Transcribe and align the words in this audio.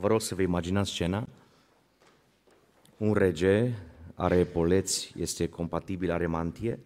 Vă 0.00 0.06
rog 0.06 0.20
să 0.20 0.34
vă 0.34 0.42
imaginați 0.42 0.90
scena. 0.90 1.28
Un 2.96 3.12
rege 3.12 3.72
are 4.14 4.44
poleți, 4.44 5.12
este 5.18 5.48
compatibil, 5.48 6.10
are 6.10 6.26
mantie 6.26 6.78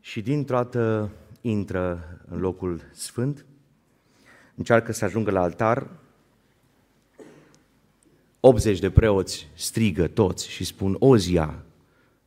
și 0.00 0.22
dintr-o 0.22 0.56
dată 0.56 1.10
intră 1.40 2.20
în 2.28 2.40
locul 2.40 2.80
sfânt, 2.92 3.44
încearcă 4.54 4.92
să 4.92 5.04
ajungă 5.04 5.30
la 5.30 5.40
altar, 5.40 5.90
80 8.40 8.78
de 8.78 8.90
preoți 8.90 9.48
strigă 9.54 10.06
toți 10.06 10.48
și 10.48 10.64
spun, 10.64 10.96
Ozia, 10.98 11.64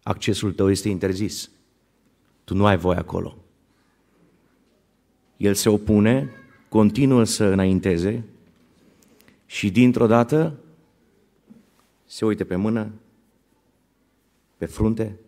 accesul 0.04 0.54
tău 0.54 0.70
este 0.70 0.90
interzis, 0.90 1.50
tu 2.44 2.56
nu 2.56 2.66
ai 2.66 2.78
voie 2.78 2.98
acolo. 2.98 3.38
El 5.38 5.54
se 5.54 5.70
opune, 5.70 6.30
continuă 6.70 7.24
să 7.24 7.44
înainteze 7.44 8.24
și 9.48 9.72
dintr-o 9.72 10.08
dată 10.08 10.60
se 12.06 12.26
uită 12.26 12.46
pe 12.46 12.56
mână, 12.56 12.92
pe 14.58 14.66
frunte, 14.66 15.20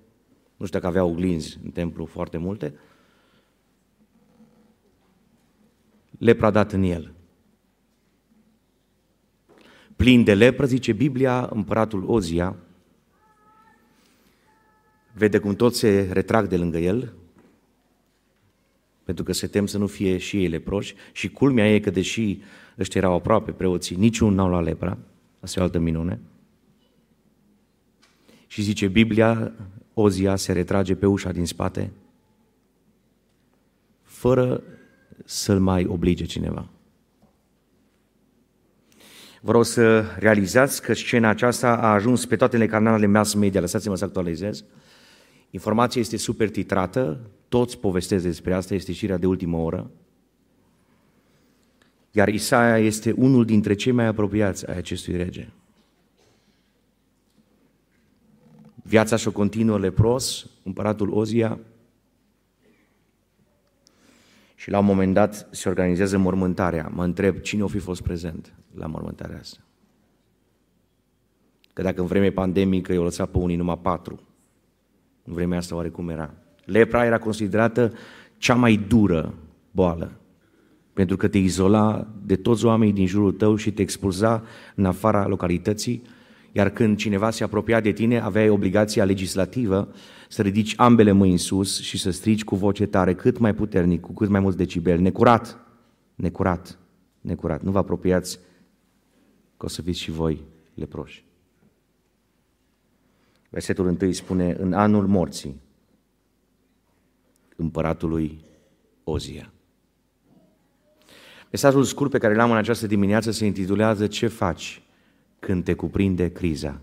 nu 0.58 0.66
știu 0.66 0.80
dacă 0.80 0.88
avea 0.88 1.04
oglinzi 1.04 1.60
în 1.64 1.72
templu 1.72 2.06
foarte 2.06 2.38
multe, 2.38 2.74
lepra 6.18 6.52
dat 6.52 6.72
în 6.72 6.84
el. 6.84 7.14
Plin 9.96 10.24
de 10.24 10.34
lepră, 10.34 10.66
zice 10.66 10.94
Biblia, 10.94 11.50
împăratul 11.54 12.10
Ozia, 12.10 12.56
vede 15.14 15.40
cum 15.40 15.56
toți 15.56 15.78
se 15.78 16.10
retrag 16.12 16.48
de 16.48 16.58
lângă 16.58 16.78
el, 16.78 17.14
pentru 19.10 19.28
că 19.28 19.34
se 19.34 19.48
tem 19.48 19.66
să 19.66 19.78
nu 19.78 19.88
fie 19.88 20.18
și 20.18 20.38
ei 20.38 20.48
leproși. 20.48 20.96
Și 21.12 21.30
culmea 21.30 21.74
e 21.74 21.80
că 21.80 21.90
deși 21.90 22.40
ăștia 22.80 23.02
erau 23.02 23.16
aproape 23.16 23.52
preoții, 23.52 23.96
niciun 23.96 24.34
n-au 24.34 24.50
luat 24.50 24.64
lepra, 24.64 24.98
asta 25.40 25.60
e 25.60 25.62
o 25.62 25.66
altă 25.66 25.80
minune. 25.80 26.20
Și 28.48 28.62
zice 28.62 28.88
Biblia, 28.88 29.52
Ozia 29.94 30.36
se 30.36 30.52
retrage 30.52 30.96
pe 30.96 31.06
ușa 31.06 31.32
din 31.32 31.46
spate, 31.46 31.92
fără 34.04 34.64
să-l 35.26 35.60
mai 35.60 35.86
oblige 35.86 36.26
cineva. 36.26 36.68
Vreau 39.42 39.64
să 39.64 40.06
realizați 40.20 40.82
că 40.82 40.94
scena 40.94 41.30
aceasta 41.30 41.78
a 41.78 41.94
ajuns 41.94 42.26
pe 42.26 42.36
toate 42.36 42.68
canalele 42.68 43.06
mass 43.06 43.34
media, 43.34 43.62
lăsați-mă 43.62 43.96
să 43.96 44.06
actualizez. 44.06 44.64
Informația 45.50 46.02
este 46.02 46.18
super 46.18 46.50
titrată, 46.50 47.20
toți 47.48 47.78
povestesc 47.78 48.24
despre 48.24 48.54
asta, 48.54 48.74
este 48.74 48.92
știrea 48.92 49.18
de 49.18 49.28
ultimă 49.28 49.58
oră. 49.58 49.92
Iar 52.12 52.28
Isaia 52.28 52.78
este 52.78 53.12
unul 53.12 53.46
dintre 53.46 53.74
cei 53.74 53.92
mai 53.92 54.06
apropiați 54.06 54.70
ai 54.70 54.78
acestui 54.78 55.16
rege. 55.16 55.50
Viața 58.84 59.16
și-o 59.16 59.32
continuă 59.32 59.80
lepros, 59.80 60.50
împăratul 60.64 61.14
Ozia, 61.14 61.60
și 64.56 64.70
la 64.70 64.80
un 64.80 64.86
moment 64.86 65.14
dat 65.14 65.48
se 65.52 65.70
organizează 65.70 66.18
mormântarea. 66.18 66.92
Mă 66.94 67.04
întreb 67.04 67.40
cine 67.40 67.64
o 67.64 67.68
fi 67.68 67.80
fost 67.80 68.02
prezent 68.02 68.54
la 68.76 68.86
mormântarea 68.86 69.40
asta. 69.40 69.60
Că 71.74 71.82
dacă 71.82 72.02
în 72.02 72.08
vreme 72.08 72.30
pandemică 72.30 72.94
i-au 72.94 73.04
lăsat 73.04 73.30
pe 73.30 73.38
unii 73.38 73.56
numai 73.56 73.78
patru, 73.78 74.29
în 75.30 75.36
vremea 75.36 75.58
asta 75.58 75.76
oarecum 75.76 76.10
era. 76.10 76.34
Lepra 76.66 77.06
era 77.06 77.18
considerată 77.18 77.94
cea 78.38 78.56
mai 78.56 78.86
dură 78.88 79.34
boală, 79.72 80.12
pentru 80.94 81.18
că 81.18 81.28
te 81.28 81.38
izola 81.38 82.08
de 82.26 82.36
toți 82.36 82.66
oamenii 82.66 82.94
din 82.94 83.08
jurul 83.08 83.32
tău 83.32 83.56
și 83.56 83.72
te 83.72 83.82
expulza 83.82 84.44
în 84.76 84.86
afara 84.86 85.28
localității, 85.28 86.02
iar 86.52 86.70
când 86.70 86.98
cineva 86.98 87.30
se 87.30 87.44
apropia 87.44 87.80
de 87.80 87.92
tine, 87.92 88.20
aveai 88.20 88.50
obligația 88.50 89.06
legislativă 89.06 89.88
să 90.30 90.42
ridici 90.42 90.74
ambele 90.78 91.12
mâini 91.12 91.32
în 91.32 91.38
sus 91.38 91.82
și 91.82 91.98
să 91.98 92.12
strigi 92.12 92.44
cu 92.44 92.56
voce 92.56 92.86
tare, 92.86 93.14
cât 93.14 93.38
mai 93.38 93.54
puternic, 93.54 94.02
cu 94.02 94.14
cât 94.14 94.30
mai 94.30 94.40
mulți 94.40 94.58
decibeli, 94.58 95.02
necurat, 95.02 95.58
necurat, 96.16 96.78
necurat. 97.22 97.62
Nu 97.62 97.72
vă 97.72 97.78
apropiați 97.78 98.40
că 99.58 99.66
o 99.66 99.70
să 99.70 99.82
fiți 99.82 100.00
și 100.00 100.12
voi 100.12 100.44
leproși. 100.74 101.29
Versetul 103.50 103.88
întâi 103.88 104.14
spune, 104.14 104.56
în 104.60 104.74
anul 104.74 105.08
morții 105.08 105.62
împăratului 107.56 108.42
Ozia. 109.04 109.54
Mesajul 111.52 111.84
scurt 111.84 112.12
pe 112.12 112.18
care 112.18 112.36
l-am 112.36 112.52
în 112.52 112.58
această 112.58 112.88
dimineață 112.88 113.32
se 113.32 113.46
intitulează 113.46 114.08
Ce 114.08 114.28
faci 114.28 114.82
când 115.40 115.64
te 115.64 115.74
cuprinde 115.74 116.32
criza? 116.32 116.82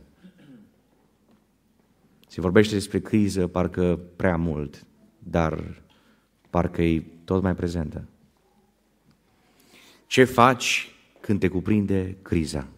Se 2.29 2.41
vorbește 2.41 2.75
despre 2.75 3.01
criză 3.01 3.47
parcă 3.47 4.01
prea 4.17 4.37
mult, 4.37 4.87
dar 5.19 5.83
parcă 6.51 6.83
e 6.83 7.05
tot 7.25 7.43
mai 7.43 7.55
prezentă. 7.55 8.05
Ce 10.07 10.25
faci 10.25 10.95
când 11.21 11.41
te 11.41 11.49
cuprinde 11.49 12.17
criza? 12.23 12.69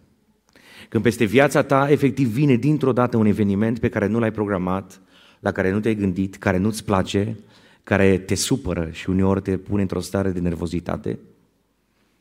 Când 0.89 1.03
peste 1.03 1.25
viața 1.25 1.63
ta 1.63 1.91
efectiv 1.91 2.27
vine 2.27 2.55
dintr-o 2.55 2.93
dată 2.93 3.17
un 3.17 3.25
eveniment 3.25 3.79
pe 3.79 3.89
care 3.89 4.07
nu 4.07 4.19
l-ai 4.19 4.31
programat, 4.31 5.01
la 5.39 5.51
care 5.51 5.71
nu 5.71 5.79
te-ai 5.79 5.95
gândit, 5.95 6.35
care 6.35 6.57
nu-ți 6.57 6.85
place, 6.85 7.37
care 7.83 8.17
te 8.17 8.35
supără 8.35 8.89
și 8.91 9.09
uneori 9.09 9.41
te 9.41 9.57
pune 9.57 9.81
într-o 9.81 9.99
stare 9.99 10.31
de 10.31 10.39
nervozitate, 10.39 11.19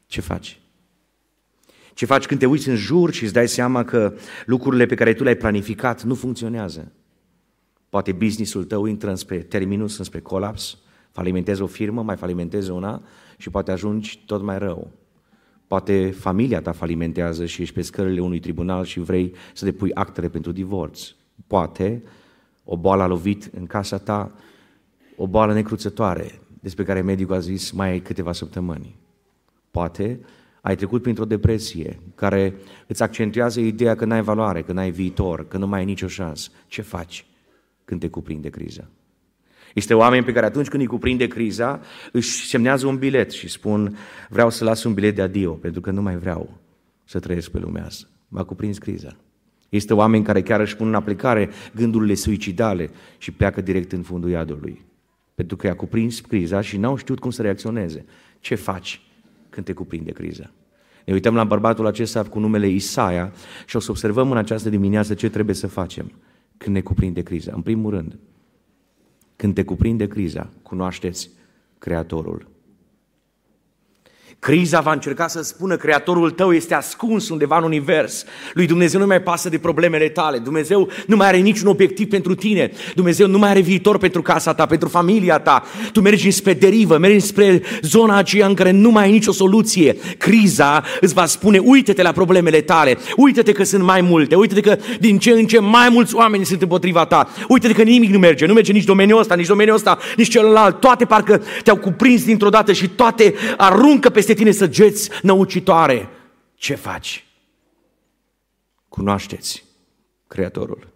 ce 0.07 0.21
faci? 0.21 0.61
Ce 1.95 2.07
faci 2.07 2.27
când 2.27 2.41
te 2.41 2.47
uiți 2.47 2.69
în 2.69 2.77
jur 2.77 3.13
și 3.13 3.25
îți 3.25 3.33
dai 3.33 3.49
seama 3.49 3.85
că 3.85 4.15
lucrurile 4.47 4.87
pe 4.87 4.95
care 4.95 5.13
tu 5.13 5.23
le-ai 5.23 5.37
planificat 5.37 6.03
nu 6.03 6.15
funcționează? 6.15 6.93
Poate 7.89 8.13
businessul 8.13 8.65
tău 8.65 8.85
intră 8.85 9.15
spre 9.15 9.39
terminus, 9.39 9.97
spre 9.97 10.21
colaps, 10.21 10.79
falimentezi 11.11 11.63
o 11.63 11.67
firmă, 11.67 12.03
mai 12.03 12.17
falimentezi 12.17 12.71
una 12.71 13.03
și 13.37 13.51
poate 13.51 13.71
ajungi 13.71 14.23
tot 14.27 14.43
mai 14.43 14.59
rău. 14.59 14.91
Poate 15.69 16.11
familia 16.11 16.61
ta 16.61 16.73
falimentează 16.73 17.47
și 17.47 17.62
ești 17.62 17.75
pe 17.75 17.83
scările 17.83 18.21
unui 18.21 18.41
tribunal 18.41 18.84
și 18.84 19.01
vrei 19.01 19.34
să 19.55 19.65
depui 19.65 19.95
actele 19.95 20.29
pentru 20.29 20.53
divorț. 20.53 21.15
Poate 21.47 22.03
o 22.65 22.77
boală 22.77 23.03
a 23.03 23.06
lovit 23.06 23.51
în 23.59 23.67
casa 23.67 23.99
ta, 23.99 24.33
o 25.17 25.27
boală 25.27 25.53
necruțătoare, 25.53 26.41
despre 26.61 26.84
care 26.84 27.01
medicul 27.01 27.34
a 27.34 27.39
zis 27.39 27.71
mai 27.71 27.89
ai 27.89 28.01
câteva 28.01 28.33
săptămâni. 28.33 28.97
Poate 29.71 30.21
ai 30.61 30.77
trecut 30.77 31.03
printr-o 31.03 31.25
depresie 31.25 32.00
care 32.15 32.55
îți 32.87 33.03
accentuează 33.03 33.61
ideea 33.61 33.95
că 33.95 34.05
n-ai 34.05 34.23
valoare, 34.23 34.62
că 34.62 34.73
n-ai 34.73 34.91
viitor, 34.91 35.49
că 35.49 35.59
nu 35.59 35.67
mai 35.67 35.79
ai 35.79 35.85
nicio 35.85 36.06
șansă. 36.06 36.50
Ce 36.67 36.83
faci 36.83 37.27
când 37.85 38.00
te 38.00 38.09
cuprinde 38.09 38.49
criza? 38.49 38.89
Este 39.75 39.95
oameni 39.95 40.25
pe 40.25 40.33
care 40.33 40.47
atunci 40.47 40.69
când 40.69 40.83
îi 40.83 40.89
cuprinde 40.89 41.27
criza, 41.27 41.81
își 42.12 42.49
semnează 42.49 42.87
un 42.87 42.97
bilet 42.97 43.31
și 43.31 43.49
spun 43.49 43.97
vreau 44.29 44.51
să 44.51 44.65
las 44.65 44.84
un 44.84 44.95
bilet 44.95 45.15
de 45.15 45.23
adio, 45.23 45.53
pentru 45.53 45.81
că 45.81 45.91
nu 45.91 46.03
mai 46.03 46.17
vreau 46.17 46.59
să 47.05 47.19
trăiesc 47.19 47.51
pe 47.51 47.59
lumea 47.59 47.84
asta. 47.84 48.09
M-a 48.29 48.45
cuprins 48.45 48.79
criza. 48.79 49.17
Este 49.69 49.95
oameni 49.95 50.25
care 50.25 50.43
chiar 50.43 50.61
își 50.61 50.77
pun 50.77 50.87
în 50.87 50.95
aplicare 50.95 51.51
gândurile 51.75 52.15
suicidale 52.15 52.91
și 53.19 53.31
pleacă 53.31 53.61
direct 53.61 53.93
în 53.93 54.03
fundul 54.03 54.31
iadului. 54.31 54.84
Pentru 55.34 55.56
că 55.56 55.67
i-a 55.67 55.77
cuprins 55.77 56.21
criza 56.21 56.61
și 56.61 56.77
n-au 56.77 56.97
știut 56.97 57.19
cum 57.19 57.31
să 57.31 57.43
reacționeze. 57.43 58.05
Ce 58.41 58.55
faci 58.55 59.00
când 59.50 59.67
te 59.67 59.73
cuprinde 59.73 60.11
criza? 60.11 60.50
Ne 61.05 61.12
uităm 61.12 61.35
la 61.35 61.45
bărbatul 61.45 61.87
acesta 61.87 62.23
cu 62.23 62.39
numele 62.39 62.69
Isaia 62.69 63.33
și 63.67 63.77
o 63.77 63.79
să 63.79 63.91
observăm 63.91 64.31
în 64.31 64.37
această 64.37 64.69
dimineață 64.69 65.15
ce 65.15 65.31
trebuie 65.31 65.55
să 65.55 65.67
facem 65.67 66.12
când 66.56 66.75
ne 66.75 66.81
cuprinde 66.81 67.23
criza. 67.23 67.53
În 67.55 67.62
primul 67.62 67.91
rând, 67.91 68.19
când 69.38 69.54
te 69.54 69.65
cuprinde 69.65 70.06
criza, 70.06 70.50
cunoașteți 70.62 71.31
Creatorul. 71.78 72.47
Criza 74.49 74.81
va 74.81 74.93
încerca 74.93 75.29
să 75.29 75.43
spună 75.43 75.77
creatorul 75.77 76.31
tău 76.31 76.53
este 76.53 76.75
ascuns 76.75 77.29
undeva 77.29 77.56
în 77.56 77.65
univers. 77.65 78.25
Lui 78.53 78.67
Dumnezeu 78.67 79.00
nu 79.00 79.06
mai 79.06 79.23
pasă 79.23 79.49
de 79.49 79.59
problemele 79.59 80.09
tale. 80.09 80.39
Dumnezeu 80.39 80.89
nu 81.06 81.17
mai 81.17 81.27
are 81.27 81.37
niciun 81.37 81.67
obiectiv 81.67 82.09
pentru 82.09 82.35
tine. 82.35 82.71
Dumnezeu 82.95 83.27
nu 83.27 83.39
mai 83.39 83.50
are 83.50 83.61
viitor 83.61 83.99
pentru 83.99 84.23
casa 84.23 84.55
ta, 84.55 84.67
pentru 84.67 84.89
familia 84.89 85.39
ta. 85.39 85.65
Tu 85.93 86.00
mergi 86.00 86.31
spre 86.31 86.53
derivă, 86.53 86.99
mergi 86.99 87.21
spre 87.21 87.62
zona 87.83 88.17
aceea 88.17 88.47
în 88.47 88.55
care 88.55 88.71
nu 88.71 88.91
mai 88.91 89.05
ai 89.05 89.11
nicio 89.11 89.33
soluție. 89.33 89.97
Criza 90.19 90.85
îți 91.01 91.15
va 91.15 91.27
spune, 91.27 91.59
uite-te 91.59 92.03
la 92.03 92.12
problemele 92.12 92.61
tale, 92.61 92.99
uite-te 93.17 93.53
că 93.53 93.65
sunt 93.65 93.83
mai 93.83 94.01
multe, 94.01 94.35
uite-te 94.35 94.61
că 94.61 94.77
din 95.01 95.19
ce 95.19 95.31
în 95.31 95.47
ce 95.47 95.59
mai 95.59 95.89
mulți 95.89 96.15
oameni 96.15 96.44
sunt 96.44 96.62
împotriva 96.62 97.05
ta, 97.05 97.29
uite-te 97.49 97.73
că 97.73 97.83
nimic 97.83 98.11
nu 98.11 98.19
merge, 98.19 98.47
nu 98.47 98.53
merge 98.53 98.73
nici 98.73 98.85
domeniul 98.85 99.19
ăsta, 99.19 99.35
nici 99.35 99.47
domeniul 99.47 99.77
ăsta, 99.77 99.99
nici 100.17 100.29
celălalt. 100.29 100.81
Toate 100.81 101.05
parcă 101.05 101.43
te-au 101.62 101.77
cuprins 101.77 102.25
dintr-o 102.25 102.49
dată 102.49 102.73
și 102.73 102.89
toate 102.89 103.35
aruncă 103.56 104.09
peste 104.09 104.27
peste 104.29 104.38
tine 104.38 104.50
săgeți 104.50 105.11
năucitoare. 105.23 106.08
Ce 106.55 106.75
faci? 106.75 107.25
Cunoașteți 108.88 109.64
Creatorul. 110.26 110.93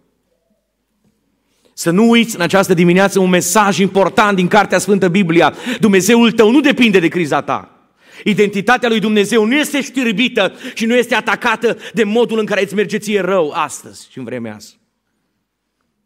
Să 1.73 1.91
nu 1.91 2.09
uiți 2.09 2.35
în 2.35 2.41
această 2.41 2.73
dimineață 2.73 3.19
un 3.19 3.29
mesaj 3.29 3.77
important 3.79 4.35
din 4.35 4.47
Cartea 4.47 4.77
Sfântă 4.77 5.07
Biblia. 5.07 5.53
Dumnezeul 5.79 6.31
tău 6.31 6.51
nu 6.51 6.59
depinde 6.59 6.99
de 6.99 7.07
criza 7.07 7.41
ta. 7.41 7.87
Identitatea 8.23 8.89
lui 8.89 8.99
Dumnezeu 8.99 9.45
nu 9.45 9.55
este 9.55 9.81
știrbită 9.81 10.53
și 10.73 10.85
nu 10.85 10.95
este 10.95 11.15
atacată 11.15 11.77
de 11.93 12.03
modul 12.03 12.39
în 12.39 12.45
care 12.45 12.61
îți 12.61 12.75
merge 12.75 12.97
ție 12.97 13.19
rău 13.19 13.51
astăzi 13.51 14.07
și 14.11 14.17
în 14.17 14.23
vremea 14.23 14.55
asta. 14.55 14.77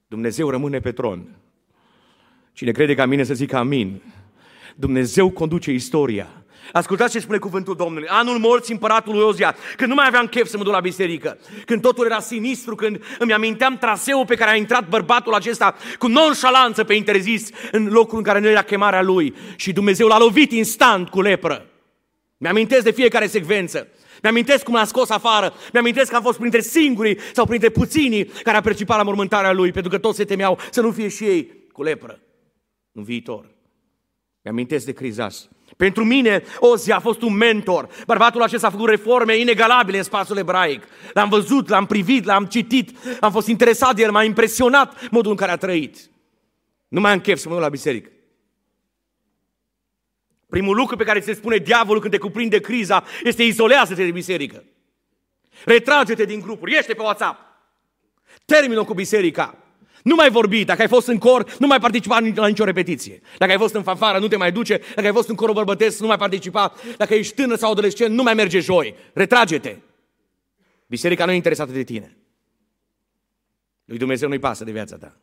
Dumnezeu 0.08 0.50
rămâne 0.50 0.80
pe 0.80 0.92
tron. 0.92 1.28
Cine 2.54 2.72
crede 2.72 2.96
ca 2.96 3.06
mine 3.06 3.24
să 3.24 3.34
zică 3.34 3.58
amin. 3.58 4.02
Dumnezeu 4.76 5.30
conduce 5.30 5.72
istoria. 5.72 6.46
Ascultați 6.72 7.12
ce 7.12 7.20
spune 7.20 7.38
cuvântul 7.38 7.76
Domnului. 7.76 8.08
Anul 8.08 8.38
morții 8.38 8.74
împăratului 8.74 9.22
Ozia, 9.22 9.56
când 9.76 9.90
nu 9.90 9.96
mai 9.96 10.08
aveam 10.08 10.28
chef 10.28 10.48
să 10.48 10.58
mă 10.58 10.64
duc 10.64 10.74
la 10.74 10.80
biserică, 10.80 11.38
când 11.66 11.82
totul 11.82 12.06
era 12.06 12.20
sinistru, 12.20 12.76
când 12.76 13.04
îmi 13.20 13.34
aminteam 13.34 13.78
traseul 13.78 14.26
pe 14.26 14.36
care 14.36 14.52
a 14.52 14.56
intrat 14.56 14.90
bărbatul 14.90 15.34
acesta 15.34 15.76
cu 15.98 16.08
nonșalanță 16.08 16.84
pe 16.84 16.94
interzis 16.94 17.50
în 17.72 17.88
locul 17.88 18.18
în 18.18 18.24
care 18.24 18.40
nu 18.40 18.48
era 18.48 18.62
chemarea 18.62 19.02
lui 19.02 19.36
și 19.56 19.74
Dumnezeu 19.74 20.08
l-a 20.08 20.18
lovit 20.18 20.52
instant 20.52 21.10
cu 21.10 21.22
lepră. 21.22 21.66
Mi-amintesc 22.38 22.84
de 22.84 22.92
fiecare 22.92 23.28
secvență. 23.28 23.88
Mi-amintesc 24.22 24.64
cum 24.64 24.74
l-a 24.74 24.86
scos 24.86 25.10
afară. 25.10 25.54
Mi-amintesc 25.74 26.10
că 26.10 26.16
am 26.16 26.22
fost 26.22 26.40
printre 26.40 26.62
singurii 26.62 27.20
sau 27.34 27.46
printre 27.46 27.70
puținii 27.70 28.26
care 28.26 28.58
a 28.58 28.62
participat 28.62 28.98
la 28.98 29.04
mormântarea 29.04 29.52
lui, 29.52 29.72
pentru 29.72 29.92
că 29.92 29.98
toți 29.98 30.18
se 30.18 30.26
temeau 30.26 30.60
să 30.72 30.82
nu 30.82 30.92
fie 30.92 31.08
și 31.08 31.24
ei 31.24 31.52
cu 31.72 31.84
lepră 31.84 32.20
în 32.92 33.04
viitor. 33.04 33.56
Mi-amintesc 34.42 34.86
de 34.86 34.92
criza 34.92 35.26
asta. 35.26 35.50
Pentru 35.78 36.06
mine, 36.06 36.44
Ozia 36.60 36.96
a 36.96 37.00
fost 37.00 37.22
un 37.22 37.34
mentor. 37.34 37.90
Bărbatul 38.06 38.42
acesta 38.42 38.68
a 38.68 38.70
făcut 38.70 38.90
reforme 38.90 39.38
inegalabile 39.38 39.98
în 39.98 40.04
spațiul 40.04 40.38
ebraic. 40.38 40.84
L-am 41.14 41.30
văzut, 41.30 41.70
l-am 41.70 41.86
privit, 41.86 42.26
l-am 42.26 42.46
citit, 42.46 42.98
am 43.20 43.32
fost 43.32 43.48
interesat 43.48 43.96
de 43.96 44.02
el, 44.02 44.12
m-a 44.12 44.24
impresionat 44.24 45.10
modul 45.10 45.32
în 45.32 45.38
care 45.38 45.52
a 45.52 45.58
trăit. 45.58 45.98
Nu 46.88 47.00
mai 47.00 47.12
am 47.12 47.20
chef 47.20 47.40
să 47.40 47.48
mă 47.48 47.54
duc 47.54 47.64
la 47.64 47.70
biserică. 47.70 48.10
Primul 50.50 50.76
lucru 50.76 50.96
pe 50.96 51.04
care 51.04 51.20
ți 51.20 51.26
se 51.26 51.34
spune 51.34 51.58
diavolul 51.58 52.02
când 52.02 52.14
te 52.14 52.20
cuprinde 52.20 52.60
criza 52.60 53.04
este 53.24 53.44
izolează-te 53.44 54.04
de 54.04 54.12
biserică. 54.12 54.64
Retrage-te 55.66 56.26
din 56.26 56.40
grupuri, 56.40 56.72
iește 56.72 56.94
pe 56.94 57.02
WhatsApp. 57.02 57.40
Termină 58.46 58.84
cu 58.84 58.94
biserica. 58.94 59.58
Nu 60.08 60.16
mai 60.16 60.30
vorbi, 60.30 60.66
dacă 60.66 60.82
ai 60.82 60.88
fost 60.88 61.08
în 61.08 61.18
cor, 61.18 61.56
nu 61.60 61.68
mai 61.68 61.80
participa 61.80 62.20
la 62.36 62.48
nicio 62.48 62.64
repetiție. 62.64 63.22
Dacă 63.38 63.52
ai 63.52 63.58
fost 63.58 63.74
în 63.74 63.84
fanfară, 63.84 64.20
nu 64.20 64.28
te 64.28 64.36
mai 64.36 64.52
duce. 64.52 64.82
Dacă 64.96 65.08
ai 65.08 65.14
fost 65.14 65.30
în 65.30 65.36
corul 65.36 65.54
bărbătesc, 65.54 66.00
nu 66.00 66.08
mai 66.08 66.18
participa. 66.18 66.74
Dacă 66.98 67.14
ești 67.14 67.36
tânăr 67.36 67.58
sau 67.58 67.72
adolescent, 67.72 68.14
nu 68.14 68.24
mai 68.24 68.34
merge 68.34 68.60
joi. 68.60 68.96
Retrage-te. 69.14 69.78
Biserica 70.86 71.26
nu 71.26 71.32
e 71.32 71.36
interesată 71.36 71.72
de 71.72 71.84
tine. 71.84 72.18
Lui 73.86 73.98
Dumnezeu 73.98 74.28
nu-i 74.28 74.40
pasă 74.40 74.64
de 74.64 74.72
viața 74.72 74.98
ta. 74.98 75.18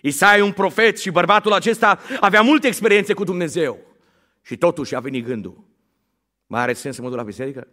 Isaia 0.00 0.38
e 0.38 0.42
un 0.42 0.52
profet 0.52 0.98
și 0.98 1.10
bărbatul 1.10 1.52
acesta 1.52 1.98
avea 2.20 2.42
multe 2.42 2.66
experiențe 2.66 3.12
cu 3.12 3.24
Dumnezeu. 3.24 3.78
Și 4.42 4.56
totuși 4.56 4.94
a 4.94 5.00
venit 5.00 5.24
gândul. 5.24 5.64
Mai 6.46 6.60
are 6.60 6.72
sens 6.72 6.94
să 6.94 7.02
mă 7.02 7.08
duc 7.08 7.16
la 7.16 7.22
biserică? 7.22 7.68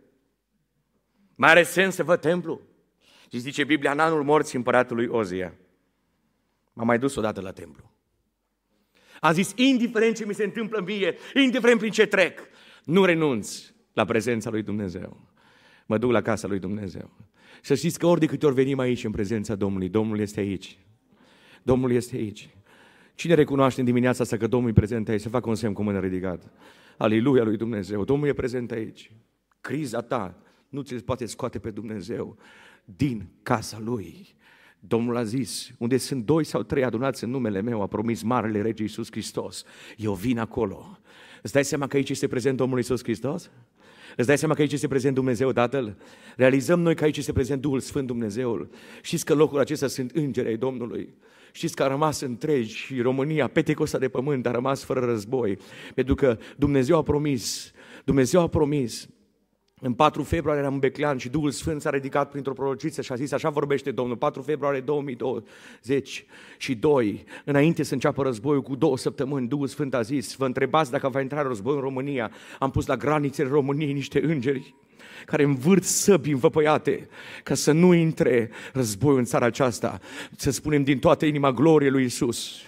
Mai 1.35 1.50
are 1.50 1.63
sens 1.63 1.95
să 1.95 2.03
văd 2.03 2.19
templu? 2.19 2.62
Și 3.31 3.39
zice 3.39 3.63
Biblia, 3.63 3.91
în 3.91 4.00
anul 4.00 4.23
morții 4.23 4.57
împăratului 4.57 5.07
Ozia, 5.07 5.53
m-am 6.81 6.89
mai 6.89 7.00
dus 7.00 7.16
odată 7.16 7.42
la 7.42 7.51
templu. 7.51 7.92
Am 9.19 9.33
zis, 9.33 9.54
indiferent 9.56 10.16
ce 10.16 10.25
mi 10.25 10.33
se 10.33 10.44
întâmplă 10.44 10.81
mie, 10.86 11.16
indiferent 11.33 11.80
prin 11.80 11.92
ce 11.92 12.06
trec, 12.06 12.39
nu 12.83 13.06
renunț 13.06 13.72
la 13.94 14.06
prezența 14.06 14.50
lui 14.50 14.62
Dumnezeu. 14.62 15.30
Mă 15.86 15.98
duc 15.98 16.12
la 16.12 16.22
casa 16.22 16.48
lui 16.48 16.60
Dumnezeu. 16.60 17.12
Să 17.62 17.75
știți 17.75 18.00
că 18.00 18.06
ori 18.07 18.19
de 18.19 18.25
câte 18.25 18.45
ori 18.45 18.56
venim 18.56 18.80
aici 18.80 19.04
în 19.04 19.12
prezența 19.12 19.56
Domnului, 19.56 19.89
Domnul 19.89 20.19
este 20.19 20.39
aici. 20.39 20.78
Domnul 21.63 21.92
este 21.92 22.16
aici. 22.16 22.50
Cine 23.16 23.33
recunoaște 23.33 23.80
în 23.80 23.86
dimineața 23.86 24.24
asta 24.24 24.38
că 24.38 24.48
Domnul 24.48 24.69
e 24.69 24.74
prezent 24.74 25.10
aici? 25.10 25.22
Să 25.22 25.30
facă 25.30 25.50
un 25.50 25.56
semn 25.56 25.74
cu 25.74 25.83
mână 25.83 26.00
ridicată. 26.00 26.51
Aleluia 26.98 27.44
lui 27.44 27.57
Dumnezeu. 27.57 28.04
Domnul 28.04 28.28
e 28.28 28.33
prezent 28.33 28.72
aici. 28.72 29.12
Criza 29.62 30.01
ta 30.01 30.42
nu 30.69 30.81
ți 30.81 30.95
poate 30.95 31.25
scoate 31.25 31.60
pe 31.60 31.72
Dumnezeu 31.72 32.38
din 32.86 33.30
casa 33.44 33.80
Lui. 33.80 34.36
Domnul 34.88 35.18
a 35.18 35.24
zis, 35.24 35.72
unde 35.78 35.98
sunt 35.98 36.25
doi 36.25 36.44
sau 36.44 36.63
trei 36.63 36.83
adunați 36.83 37.24
în 37.24 37.30
numele 37.30 37.62
meu, 37.62 37.81
a 37.81 37.88
promis 37.88 38.22
Marele 38.22 38.62
Rege 38.62 38.81
Iisus 38.81 39.12
Hristos. 39.12 39.63
Eu 39.98 40.13
vin 40.13 40.39
acolo. 40.39 41.00
Îți 41.42 41.54
dai 41.54 41.66
seama 41.66 41.88
că 41.88 41.95
aici 41.95 42.10
este 42.10 42.28
prezent 42.28 42.57
Domnul 42.57 42.78
Iisus 42.78 43.04
Hristos? 43.04 43.51
Îți 44.16 44.28
dai 44.28 44.38
seama 44.38 44.54
că 44.54 44.62
aici 44.62 44.74
este 44.74 44.88
prezent 44.88 45.16
Dumnezeu 45.16 45.51
Tatăl? 45.51 45.98
Realizăm 46.36 46.80
noi 46.80 46.95
că 46.95 47.04
aici 47.04 47.18
este 47.18 47.33
prezent 47.33 47.62
Duhul 47.62 47.80
Sfânt 47.80 48.07
Dumnezeul. 48.07 48.69
Știți 49.01 49.25
că 49.25 49.33
locul 49.33 49.60
acesta 49.60 49.88
sunt 49.88 50.12
îngerii 50.12 50.57
Domnului. 50.57 51.13
Știți 51.51 51.75
că 51.75 51.83
a 51.83 51.88
rămas 51.88 52.19
întregi 52.19 52.75
și 52.75 53.01
România, 53.01 53.48
petecosta 53.48 53.98
de 53.98 54.10
pământ, 54.10 54.45
a 54.45 54.51
rămas 54.51 54.83
fără 54.83 55.00
război. 55.00 55.57
Pentru 55.95 56.16
că 56.16 56.38
Dumnezeu 56.57 56.98
a 56.98 57.04
promis, 57.04 57.72
Dumnezeu 58.06 58.42
a 58.42 58.48
promis 58.48 59.10
în 59.83 59.94
4 59.94 60.24
februarie 60.24 60.62
eram 60.62 60.74
în 60.74 60.80
Beclean 60.80 61.18
și 61.18 61.30
Duhul 61.30 61.51
Sfânt 61.51 61.81
s-a 61.81 61.89
ridicat 61.89 62.30
printr-o 62.30 62.54
prorociță 62.54 63.01
și 63.01 63.12
a 63.12 63.16
zis, 63.16 63.31
așa 63.31 63.50
vorbește 63.50 63.92
Domnul, 63.92 64.18
4 64.18 64.42
februarie 64.42 64.80
2020 64.80 66.25
și 66.57 66.75
2, 66.75 67.25
înainte 67.45 67.83
să 67.83 67.94
înceapă 67.94 68.24
războiul 68.24 68.62
cu 68.62 68.75
două 68.75 68.98
săptămâni, 68.98 69.48
Duhul 69.48 69.68
Sfânt 69.68 69.94
a 69.94 70.01
zis, 70.01 70.36
vă 70.36 70.45
întrebați 70.45 70.92
dacă 70.92 71.10
va 71.10 71.22
intra 71.22 71.42
război 71.42 71.75
în 71.75 71.81
România, 71.81 72.31
am 72.60 72.72
pus 72.72 72.86
la 72.86 72.98
granițele 72.98 73.50
României 73.50 73.94
niște 73.94 74.25
îngeri 74.25 74.75
care 75.25 75.44
învârt 75.44 75.83
săbi 75.83 76.31
învăpăiate 76.31 77.10
ca 77.44 77.54
să 77.54 77.72
nu 77.72 77.94
intre 77.94 78.50
războiul 78.74 79.18
în 79.18 79.24
țara 79.24 79.45
aceasta. 79.45 80.00
Să 80.36 80.51
spunem 80.51 80.83
din 80.83 81.00
toată 81.00 81.25
inima 81.25 81.51
glorie 81.51 81.89
lui 81.89 82.04
Isus. 82.04 82.62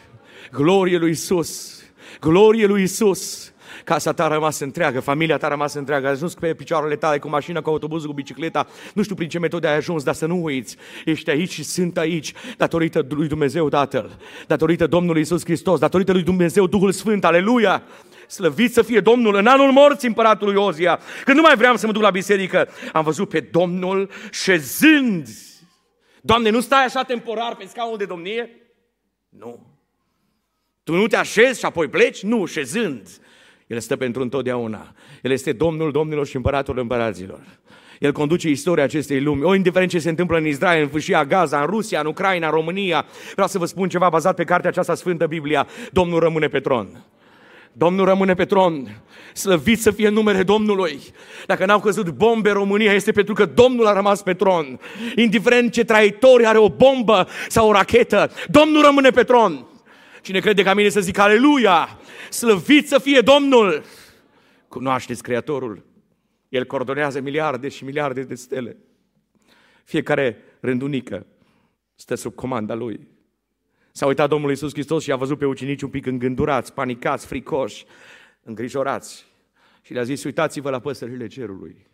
Glorie 0.52 0.98
lui 0.98 1.10
Isus. 1.10 1.82
Glorie 2.20 2.66
lui 2.66 2.84
Isus. 2.84 3.53
Casa 3.84 4.14
ta 4.14 4.24
a 4.24 4.28
rămas 4.28 4.60
întreagă, 4.60 5.00
familia 5.00 5.38
ta 5.38 5.46
a 5.46 5.50
rămas 5.50 5.74
întreagă, 5.74 6.06
ai 6.06 6.12
ajuns 6.12 6.34
pe 6.34 6.54
picioarele 6.54 6.96
tale, 6.96 7.20
cu 7.20 7.30
mașina, 7.30 7.62
cu 7.62 7.70
autobuzul, 7.70 8.08
cu 8.08 8.14
bicicleta, 8.14 8.68
nu 8.94 9.04
știu 9.04 9.16
prin 9.16 9.30
ce 9.30 9.40
metode 9.40 9.68
ai 9.68 9.76
ajuns, 9.76 10.04
dar 10.04 10.14
să 10.14 10.26
nu 10.26 10.44
uiți, 10.44 10.78
ești 11.06 11.30
aici 11.30 11.52
și 11.52 11.64
sunt 11.64 11.98
aici 11.98 12.34
datorită 12.58 13.06
lui 13.10 13.28
Dumnezeu 13.28 13.70
Tatăl, 13.70 14.18
datorită 14.48 14.88
Domnului 14.88 15.22
Isus 15.22 15.44
Hristos, 15.44 15.80
datorită 15.80 16.12
lui 16.12 16.24
Dumnezeu 16.24 16.68
Duhul 16.68 16.92
Sfânt, 16.92 17.26
aleluia! 17.26 17.84
Slăvit 18.28 18.74
să 18.74 18.82
fie 18.82 19.00
Domnul 19.00 19.36
în 19.36 19.48
anul 19.48 19.72
morții 19.72 20.08
împăratului 20.08 20.56
Ozia. 20.56 21.00
Când 21.24 21.38
nu 21.38 21.44
mai 21.44 21.56
vreau 21.56 21.76
să 21.76 21.86
mă 21.86 21.92
duc 21.92 22.02
la 22.02 22.10
biserică, 22.10 22.68
am 22.94 23.04
văzut 23.04 23.30
pe 23.30 23.40
Domnul 23.40 24.10
șezând. 24.32 25.28
Doamne, 26.22 26.50
nu 26.50 26.62
stai 26.62 26.84
așa 26.84 27.04
temporar 27.04 27.56
pe 27.56 27.66
scaunul 27.66 27.98
de 27.98 28.06
domnie? 28.06 28.50
Nu. 29.30 29.68
Tu 30.84 30.96
nu 30.96 31.08
te 31.08 31.16
așezi 31.16 31.60
și 31.60 31.66
apoi 31.66 31.88
pleci? 31.88 32.24
Nu, 32.24 32.46
șezând. 32.46 33.08
El 33.74 33.80
stă 33.80 33.96
pentru 33.96 34.22
întotdeauna. 34.22 34.94
El 35.22 35.32
este 35.32 35.52
Domnul 35.52 35.92
Domnilor 35.92 36.26
și 36.26 36.36
Împăratul 36.36 36.80
Împăraților. 36.80 37.40
El 38.00 38.12
conduce 38.12 38.50
istoria 38.50 38.84
acestei 38.84 39.22
lumi. 39.22 39.44
O, 39.44 39.56
indiferent 39.56 39.90
ce 39.92 40.00
se 40.00 40.10
întâmplă 40.10 40.38
în 40.38 40.46
Israel, 40.46 40.82
în 40.82 40.88
Fâșia 40.88 41.26
Gaza, 41.26 41.60
în 41.60 41.66
Rusia, 41.66 42.00
în 42.00 42.06
Ucraina, 42.06 42.48
în 42.48 42.54
România, 42.54 43.06
vreau 43.34 43.48
să 43.48 43.58
vă 43.58 43.66
spun 43.66 43.90
ceva 43.90 44.10
bazat 44.10 44.36
pe 44.36 44.44
cartea 44.44 44.70
aceasta 44.70 44.96
Sfântă 44.96 45.26
Biblia. 45.26 45.68
Domnul 45.92 46.20
rămâne 46.20 46.48
pe 46.48 46.60
tron. 46.60 47.04
Domnul 47.72 48.06
rămâne 48.06 48.34
pe 48.34 48.46
tron. 48.46 49.02
Slăvit 49.34 49.82
să 49.82 49.92
fie 49.92 50.10
numele 50.10 50.44
Domnului. 50.44 51.00
Dacă 51.46 51.66
n-au 51.66 51.80
căzut 51.80 52.10
bombe 52.10 52.50
în 52.50 52.56
România, 52.56 52.94
este 52.94 53.12
pentru 53.12 53.34
că 53.34 53.46
Domnul 53.46 53.86
a 53.86 53.94
rămas 53.94 54.22
pe 54.22 54.34
tron. 54.34 54.80
Indiferent 55.16 55.72
ce 55.72 55.84
traitori 55.84 56.46
are 56.46 56.58
o 56.58 56.70
bombă 56.70 57.28
sau 57.48 57.68
o 57.68 57.72
rachetă, 57.72 58.32
Domnul 58.48 58.82
rămâne 58.82 59.10
pe 59.10 59.24
tron. 59.24 59.66
Cine 60.24 60.40
crede 60.40 60.64
ca 60.64 60.74
mine 60.74 60.90
să 60.90 61.00
zic 61.00 61.18
aleluia, 61.18 62.00
slăvit 62.30 62.88
să 62.88 63.00
fie 63.00 63.22
Domnul. 63.22 63.84
Cunoașteți 64.68 65.24
Creatorul. 65.24 65.86
El 66.50 66.66
coordonează 66.66 67.22
miliarde 67.22 67.70
și 67.70 67.84
miliarde 67.84 68.24
de 68.24 68.36
stele. 68.36 68.78
Fiecare 69.84 70.38
rândunică 70.60 71.26
stă 71.96 72.16
sub 72.16 72.36
comanda 72.36 72.74
Lui. 72.74 73.08
S-a 73.92 74.06
uitat 74.06 74.30
Domnul 74.30 74.50
Iisus 74.50 74.72
Hristos 74.72 75.04
și 75.04 75.12
a 75.12 75.16
văzut 75.16 75.38
pe 75.38 75.46
ucenici 75.46 75.82
un 75.82 75.90
pic 75.90 76.06
îngândurați, 76.06 76.74
panicați, 76.74 77.26
fricoși, 77.26 77.86
îngrijorați. 78.44 79.26
Și 79.82 79.94
le-a 79.94 80.04
zis, 80.04 80.24
uitați-vă 80.24 80.70
la 80.70 80.80
păsările 80.80 81.28
cerului. 81.28 81.88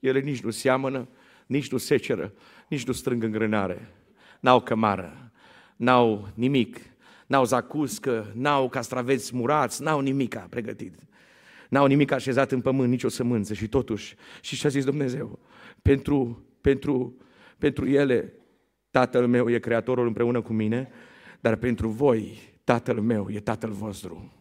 Ele 0.00 0.20
nici 0.20 0.40
nu 0.40 0.50
seamănă, 0.50 1.08
nici 1.46 1.70
nu 1.70 1.78
seceră, 1.78 2.32
nici 2.68 2.86
nu 2.86 2.92
strâng 2.92 3.22
în 3.22 3.30
grânare. 3.30 3.92
N-au 4.40 4.60
cămară, 4.60 5.32
n-au 5.76 6.28
nimic, 6.34 6.78
n-au 7.34 7.44
zacuscă, 7.44 8.32
n-au 8.34 8.68
castraveți 8.68 9.36
murați, 9.36 9.82
n-au 9.82 10.00
nimic 10.00 10.36
pregătit. 10.50 10.94
N-au 11.68 11.86
nimic 11.86 12.12
așezat 12.12 12.52
în 12.52 12.60
pământ, 12.60 12.90
nicio 12.90 13.08
sămânță 13.08 13.54
și 13.54 13.68
totuși, 13.68 14.14
și 14.40 14.56
ce 14.56 14.66
a 14.66 14.70
zis 14.70 14.84
Dumnezeu? 14.84 15.38
Pentru, 15.82 16.44
pentru, 16.60 17.16
pentru 17.58 17.86
ele, 17.86 18.32
Tatăl 18.90 19.26
meu 19.26 19.50
e 19.50 19.58
Creatorul 19.58 20.06
împreună 20.06 20.40
cu 20.42 20.52
mine, 20.52 20.88
dar 21.40 21.56
pentru 21.56 21.88
voi, 21.88 22.38
Tatăl 22.64 23.00
meu 23.00 23.26
e 23.30 23.40
Tatăl 23.40 23.70
vostru. 23.70 24.32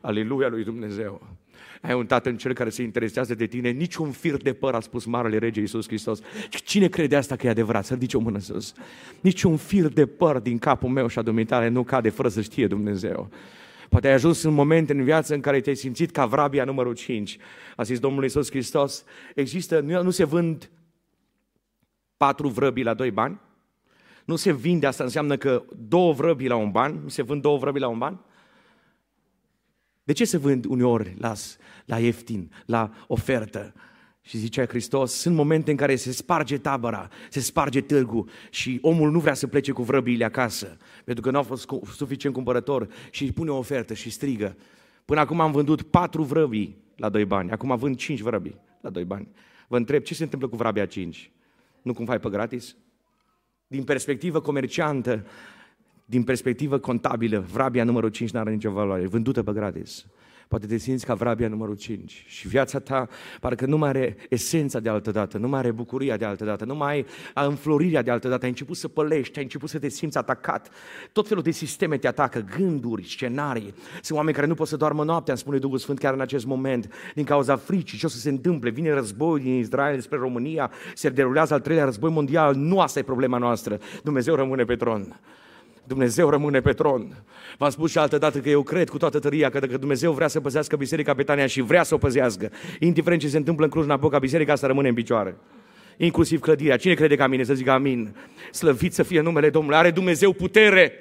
Aleluia 0.00 0.48
lui 0.48 0.64
Dumnezeu. 0.64 1.36
Ai 1.86 1.94
un 1.94 2.06
tată 2.06 2.28
în 2.28 2.36
cel 2.36 2.52
care 2.52 2.70
se 2.70 2.82
interesează 2.82 3.34
de 3.34 3.46
tine, 3.46 3.70
niciun 3.70 4.10
fir 4.10 4.36
de 4.36 4.52
păr, 4.52 4.74
a 4.74 4.80
spus 4.80 5.04
Marele 5.04 5.38
Rege 5.38 5.60
Iisus 5.60 5.86
Hristos. 5.86 6.20
Cine 6.50 6.88
crede 6.88 7.16
asta 7.16 7.36
că 7.36 7.46
e 7.46 7.50
adevărat? 7.50 7.84
Să 7.84 7.92
ridice 7.92 8.16
o 8.16 8.20
mână 8.20 8.38
sus. 8.38 8.74
Niciun 9.20 9.56
fir 9.56 9.86
de 9.88 10.06
păr 10.06 10.38
din 10.38 10.58
capul 10.58 10.88
meu 10.88 11.06
și 11.06 11.18
a 11.18 11.22
dumitare 11.22 11.68
nu 11.68 11.82
cade 11.82 12.08
fără 12.08 12.28
să 12.28 12.40
știe 12.40 12.66
Dumnezeu. 12.66 13.30
Poate 13.88 14.06
ai 14.08 14.12
ajuns 14.12 14.42
în 14.42 14.52
momente 14.52 14.92
în 14.92 15.04
viață 15.04 15.34
în 15.34 15.40
care 15.40 15.60
te-ai 15.60 15.74
simțit 15.74 16.10
ca 16.10 16.26
vrabia 16.26 16.64
numărul 16.64 16.94
5. 16.94 17.38
A 17.76 17.82
zis 17.82 17.98
Domnul 17.98 18.22
Iisus 18.22 18.50
Hristos, 18.50 19.04
există, 19.34 19.80
nu, 19.80 20.02
nu 20.02 20.10
se 20.10 20.24
vând 20.24 20.70
patru 22.16 22.48
vrăbii 22.48 22.84
la 22.84 22.94
doi 22.94 23.10
bani? 23.10 23.40
Nu 24.24 24.36
se 24.36 24.52
vinde, 24.52 24.86
asta 24.86 25.04
înseamnă 25.04 25.36
că 25.36 25.64
două 25.88 26.12
vrăbii 26.12 26.48
la 26.48 26.56
un 26.56 26.70
ban, 26.70 27.00
nu 27.02 27.08
se 27.08 27.22
vând 27.22 27.42
două 27.42 27.58
vrăbii 27.58 27.80
la 27.80 27.88
un 27.88 27.98
ban? 27.98 28.20
De 30.04 30.12
ce 30.12 30.24
se 30.24 30.36
vând 30.36 30.64
uneori 30.64 31.14
la, 31.18 31.32
la 31.84 31.98
ieftin, 31.98 32.50
la 32.66 32.90
ofertă? 33.06 33.74
Și 34.26 34.38
zicea 34.38 34.66
Hristos, 34.66 35.12
sunt 35.12 35.34
momente 35.34 35.70
în 35.70 35.76
care 35.76 35.96
se 35.96 36.12
sparge 36.12 36.58
tabăra, 36.58 37.08
se 37.30 37.40
sparge 37.40 37.80
târgul 37.80 38.28
și 38.50 38.78
omul 38.82 39.10
nu 39.10 39.18
vrea 39.18 39.34
să 39.34 39.46
plece 39.46 39.72
cu 39.72 39.82
vrăbiile 39.82 40.24
acasă, 40.24 40.76
pentru 41.04 41.22
că 41.22 41.30
nu 41.30 41.38
a 41.38 41.42
fost 41.42 41.68
suficient 41.94 42.34
cumpărător 42.34 42.88
și 43.10 43.22
îi 43.22 43.32
pune 43.32 43.50
o 43.50 43.56
ofertă 43.56 43.94
și 43.94 44.10
strigă. 44.10 44.56
Până 45.04 45.20
acum 45.20 45.40
am 45.40 45.52
vândut 45.52 45.82
patru 45.82 46.22
vrăbii 46.22 46.76
la 46.96 47.08
doi 47.08 47.24
bani, 47.24 47.50
acum 47.50 47.76
vând 47.76 47.96
cinci 47.96 48.20
vrăbii 48.20 48.60
la 48.80 48.90
doi 48.90 49.04
bani. 49.04 49.28
Vă 49.68 49.76
întreb, 49.76 50.02
ce 50.02 50.14
se 50.14 50.22
întâmplă 50.22 50.48
cu 50.48 50.56
vrabia 50.56 50.86
cinci? 50.86 51.30
Nu 51.82 51.92
cum 51.92 52.04
fai 52.04 52.20
pe 52.20 52.28
gratis? 52.28 52.76
Din 53.66 53.84
perspectivă 53.84 54.40
comerciantă, 54.40 55.26
din 56.04 56.22
perspectivă 56.22 56.78
contabilă, 56.78 57.44
vrabia 57.52 57.84
numărul 57.84 58.08
5 58.10 58.30
nu 58.30 58.40
are 58.40 58.50
nicio 58.50 58.70
valoare, 58.70 59.06
vândută 59.06 59.42
pe 59.42 59.52
gratis. 59.52 60.06
Poate 60.48 60.66
te 60.66 60.76
simți 60.76 61.06
ca 61.06 61.14
vrabia 61.14 61.48
numărul 61.48 61.76
5 61.76 62.24
și 62.28 62.48
viața 62.48 62.78
ta 62.78 63.08
parcă 63.40 63.66
nu 63.66 63.76
mai 63.76 63.88
are 63.88 64.16
esența 64.28 64.80
de 64.80 64.88
altă 64.88 65.10
dată, 65.10 65.38
nu 65.38 65.48
mai 65.48 65.58
are 65.58 65.70
bucuria 65.70 66.16
de 66.16 66.24
altă 66.24 66.44
dată, 66.44 66.64
nu 66.64 66.74
mai 66.74 67.06
ai 67.34 67.46
înflorirea 67.46 68.02
de 68.02 68.10
altă 68.10 68.28
dată, 68.28 68.42
ai 68.42 68.50
început 68.50 68.76
să 68.76 68.88
pălești, 68.88 69.36
ai 69.36 69.42
început 69.42 69.68
să 69.68 69.78
te 69.78 69.88
simți 69.88 70.18
atacat. 70.18 70.70
Tot 71.12 71.28
felul 71.28 71.42
de 71.42 71.50
sisteme 71.50 71.96
te 71.96 72.06
atacă, 72.06 72.46
gânduri, 72.56 73.04
scenarii. 73.04 73.74
Sunt 74.02 74.18
oameni 74.18 74.34
care 74.34 74.46
nu 74.46 74.54
pot 74.54 74.66
să 74.66 74.76
doarmă 74.76 75.04
noaptea, 75.04 75.32
îmi 75.32 75.42
spune 75.42 75.58
Duhul 75.58 75.78
Sfânt 75.78 75.98
chiar 75.98 76.14
în 76.14 76.20
acest 76.20 76.46
moment, 76.46 76.92
din 77.14 77.24
cauza 77.24 77.56
fricii, 77.56 77.98
ce 77.98 78.06
o 78.06 78.08
să 78.08 78.18
se 78.18 78.28
întâmple. 78.28 78.70
Vine 78.70 78.92
război 78.92 79.40
din 79.40 79.58
Israel 79.58 80.00
spre 80.00 80.18
România, 80.18 80.70
se 80.94 81.08
derulează 81.08 81.54
al 81.54 81.60
treilea 81.60 81.84
război 81.84 82.10
mondial, 82.10 82.54
nu 82.54 82.80
asta 82.80 82.98
e 82.98 83.02
problema 83.02 83.38
noastră. 83.38 83.78
Dumnezeu 84.02 84.34
rămâne 84.34 84.64
pe 84.64 84.76
tron. 84.76 85.20
Dumnezeu 85.84 86.28
rămâne 86.28 86.60
pe 86.60 86.72
tron. 86.72 87.24
V-am 87.58 87.70
spus 87.70 87.90
și 87.90 87.98
altă 87.98 88.18
dată 88.18 88.38
că 88.38 88.48
eu 88.48 88.62
cred 88.62 88.88
cu 88.88 88.98
toată 88.98 89.18
tăria 89.18 89.50
că 89.50 89.58
dacă 89.58 89.78
Dumnezeu 89.78 90.12
vrea 90.12 90.28
să 90.28 90.40
păzească 90.40 90.76
Biserica 90.76 91.12
Betania 91.12 91.46
și 91.46 91.60
vrea 91.60 91.82
să 91.82 91.94
o 91.94 91.98
păzească, 91.98 92.50
indiferent 92.78 93.20
ce 93.20 93.28
se 93.28 93.36
întâmplă 93.36 93.64
în 93.64 93.70
Cluj-Napoca, 93.70 94.18
Biserica 94.18 94.54
să 94.54 94.66
rămâne 94.66 94.88
în 94.88 94.94
picioare. 94.94 95.36
Inclusiv 95.96 96.40
clădirea. 96.40 96.76
Cine 96.76 96.94
crede 96.94 97.16
ca 97.16 97.26
mine 97.26 97.42
să 97.42 97.54
zică 97.54 97.70
amin? 97.70 98.16
Slăvit 98.50 98.94
să 98.94 99.02
fie 99.02 99.20
numele 99.20 99.50
Domnului. 99.50 99.78
Are 99.78 99.90
Dumnezeu 99.90 100.32
putere. 100.32 100.92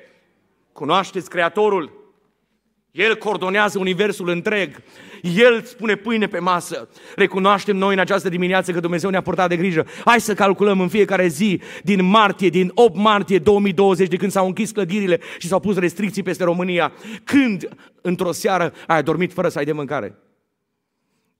Cunoașteți 0.71 1.29
Creatorul. 1.29 2.02
El 2.93 3.15
coordonează 3.15 3.79
universul 3.79 4.29
întreg. 4.29 4.83
El 5.21 5.61
spune 5.61 5.95
pâine 5.95 6.27
pe 6.27 6.39
masă. 6.39 6.89
Recunoaștem 7.15 7.77
noi 7.77 7.93
în 7.93 7.99
această 7.99 8.29
dimineață 8.29 8.71
că 8.71 8.79
Dumnezeu 8.79 9.09
ne-a 9.09 9.21
purtat 9.21 9.49
de 9.49 9.57
grijă. 9.57 9.85
Hai 10.05 10.21
să 10.21 10.33
calculăm 10.33 10.79
în 10.79 10.87
fiecare 10.87 11.27
zi, 11.27 11.61
din 11.83 12.05
martie, 12.05 12.49
din 12.49 12.71
8 12.73 12.95
martie 12.95 13.39
2020, 13.39 14.07
de 14.07 14.15
când 14.15 14.31
s-au 14.31 14.45
închis 14.45 14.71
clădirile 14.71 15.19
și 15.37 15.47
s-au 15.47 15.59
pus 15.59 15.77
restricții 15.77 16.23
peste 16.23 16.43
România, 16.43 16.91
când 17.23 17.69
într-o 18.01 18.31
seară 18.31 18.73
ai 18.87 19.03
dormit 19.03 19.33
fără 19.33 19.49
să 19.49 19.57
ai 19.57 19.65
de 19.65 19.71
mâncare. 19.71 20.17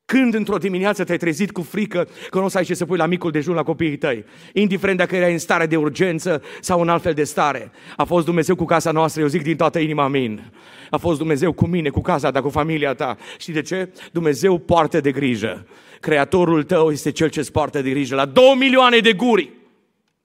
Când 0.05 0.33
într-o 0.33 0.57
dimineață 0.57 1.03
te-ai 1.03 1.17
trezit 1.17 1.51
cu 1.51 1.61
frică 1.61 2.07
că 2.29 2.37
nu 2.37 2.45
o 2.45 2.47
să 2.47 2.57
ai 2.57 2.63
ce 2.63 2.73
să 2.73 2.85
pui 2.85 2.97
la 2.97 3.05
micul 3.05 3.31
dejun 3.31 3.55
la 3.55 3.63
copiii 3.63 3.97
tăi, 3.97 4.25
indiferent 4.53 4.97
dacă 4.97 5.15
erai 5.15 5.31
în 5.31 5.37
stare 5.37 5.65
de 5.65 5.75
urgență 5.75 6.41
sau 6.59 6.81
în 6.81 6.89
alt 6.89 7.01
fel 7.01 7.13
de 7.13 7.23
stare, 7.23 7.71
a 7.95 8.03
fost 8.03 8.25
Dumnezeu 8.25 8.55
cu 8.55 8.65
casa 8.65 8.91
noastră, 8.91 9.21
eu 9.21 9.27
zic 9.27 9.43
din 9.43 9.55
toată 9.55 9.79
inima, 9.79 10.03
amin. 10.03 10.51
A 10.89 10.97
fost 10.97 11.17
Dumnezeu 11.17 11.51
cu 11.51 11.65
mine, 11.65 11.89
cu 11.89 12.01
casa 12.01 12.31
ta, 12.31 12.41
cu 12.41 12.49
familia 12.49 12.93
ta. 12.93 13.17
Știi 13.37 13.53
de 13.53 13.61
ce? 13.61 13.89
Dumnezeu 14.11 14.57
poartă 14.57 14.99
de 14.99 15.11
grijă. 15.11 15.67
Creatorul 15.99 16.63
tău 16.63 16.91
este 16.91 17.11
cel 17.11 17.29
ce 17.29 17.39
îți 17.39 17.51
poartă 17.51 17.81
de 17.81 17.89
grijă. 17.89 18.15
La 18.15 18.25
două 18.25 18.55
milioane 18.55 18.97
de 18.97 19.13
guri, 19.13 19.51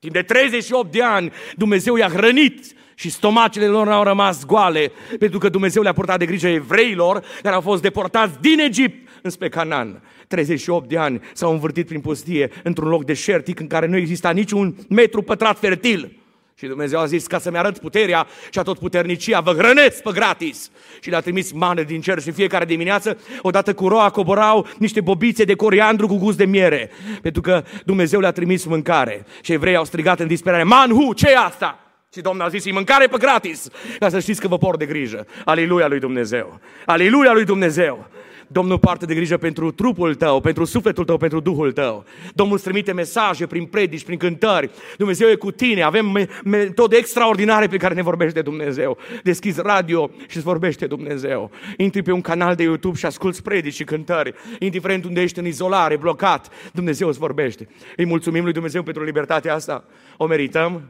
timp 0.00 0.12
de 0.12 0.22
38 0.22 0.92
de 0.92 1.02
ani, 1.02 1.32
Dumnezeu 1.56 1.96
i-a 1.96 2.08
hrănit 2.08 2.72
și 2.94 3.10
stomacele 3.10 3.66
lor 3.66 3.88
au 3.88 4.02
rămas 4.02 4.46
goale, 4.46 4.92
pentru 5.18 5.38
că 5.38 5.48
Dumnezeu 5.48 5.82
le-a 5.82 5.92
purtat 5.92 6.18
de 6.18 6.26
grijă 6.26 6.48
evreilor 6.48 7.24
care 7.42 7.54
au 7.54 7.60
fost 7.60 7.82
deportați 7.82 8.40
din 8.40 8.58
Egipt 8.58 9.08
înspre 9.22 9.48
Canaan. 9.48 10.02
38 10.28 10.88
de 10.88 10.98
ani 10.98 11.20
s-au 11.32 11.52
învârtit 11.52 11.86
prin 11.86 12.00
pustie 12.00 12.50
într-un 12.62 12.88
loc 12.88 13.04
deșertic 13.04 13.60
în 13.60 13.66
care 13.66 13.86
nu 13.86 13.96
exista 13.96 14.30
niciun 14.30 14.76
metru 14.88 15.22
pătrat 15.22 15.58
fertil. 15.58 16.18
Și 16.58 16.66
Dumnezeu 16.66 17.00
a 17.00 17.06
zis, 17.06 17.26
ca 17.26 17.38
să-mi 17.38 17.56
arăt 17.56 17.78
puterea 17.78 18.26
și 18.50 18.58
a 18.58 18.62
tot 18.62 18.78
puternicia, 18.78 19.40
vă 19.40 19.52
hrănesc 19.52 20.02
pe 20.02 20.10
gratis. 20.12 20.70
Și 21.00 21.10
le-a 21.10 21.20
trimis 21.20 21.52
mană 21.52 21.82
din 21.82 22.00
cer 22.00 22.20
și 22.20 22.30
fiecare 22.30 22.64
dimineață, 22.64 23.18
odată 23.42 23.74
cu 23.74 23.88
roa, 23.88 24.10
coborau 24.10 24.66
niște 24.78 25.00
bobițe 25.00 25.44
de 25.44 25.54
coriandru 25.54 26.06
cu 26.06 26.16
gust 26.16 26.36
de 26.36 26.44
miere. 26.44 26.90
Pentru 27.22 27.40
că 27.40 27.64
Dumnezeu 27.84 28.20
le-a 28.20 28.30
trimis 28.30 28.64
mâncare. 28.64 29.26
Și 29.42 29.52
evrei 29.52 29.76
au 29.76 29.84
strigat 29.84 30.20
în 30.20 30.26
disperare, 30.26 30.62
Manhu, 30.62 31.12
ce 31.12 31.28
e 31.28 31.36
asta? 31.36 31.87
Și 32.14 32.20
Domnul 32.20 32.44
a 32.44 32.48
zis, 32.48 32.64
e 32.64 32.72
mâncare 32.72 33.06
pe 33.06 33.16
gratis, 33.18 33.68
ca 33.98 34.08
să 34.08 34.20
știți 34.20 34.40
că 34.40 34.48
vă 34.48 34.58
port 34.58 34.78
de 34.78 34.86
grijă. 34.86 35.26
Aleluia 35.44 35.88
lui 35.88 35.98
Dumnezeu! 35.98 36.60
Aleluia 36.86 37.32
lui 37.32 37.44
Dumnezeu! 37.44 38.08
Domnul 38.50 38.78
poartă 38.78 39.06
de 39.06 39.14
grijă 39.14 39.36
pentru 39.36 39.70
trupul 39.70 40.14
tău, 40.14 40.40
pentru 40.40 40.64
sufletul 40.64 41.04
tău, 41.04 41.16
pentru 41.16 41.40
Duhul 41.40 41.72
tău. 41.72 42.04
Domnul 42.34 42.54
îți 42.54 42.64
trimite 42.64 42.92
mesaje 42.92 43.46
prin 43.46 43.64
predici, 43.64 44.04
prin 44.04 44.18
cântări. 44.18 44.70
Dumnezeu 44.96 45.28
e 45.28 45.34
cu 45.34 45.50
tine. 45.50 45.82
Avem 45.82 46.28
metode 46.44 46.96
extraordinare 46.96 47.66
pe 47.66 47.76
care 47.76 47.94
ne 47.94 48.02
vorbește 48.02 48.42
Dumnezeu. 48.42 48.98
Deschizi 49.22 49.60
radio 49.62 50.10
și 50.28 50.36
îți 50.36 50.46
vorbește 50.46 50.86
Dumnezeu. 50.86 51.50
Intri 51.76 52.02
pe 52.02 52.12
un 52.12 52.20
canal 52.20 52.54
de 52.54 52.62
YouTube 52.62 52.96
și 52.96 53.06
asculți 53.06 53.42
predici 53.42 53.74
și 53.74 53.84
cântări. 53.84 54.34
Indiferent 54.58 55.04
unde 55.04 55.20
ești 55.20 55.38
în 55.38 55.46
izolare, 55.46 55.96
blocat, 55.96 56.48
Dumnezeu 56.72 57.08
îți 57.08 57.18
vorbește. 57.18 57.68
Îi 57.96 58.06
mulțumim 58.06 58.44
lui 58.44 58.52
Dumnezeu 58.52 58.82
pentru 58.82 59.04
libertatea 59.04 59.54
asta. 59.54 59.84
O 60.16 60.26
merităm? 60.26 60.82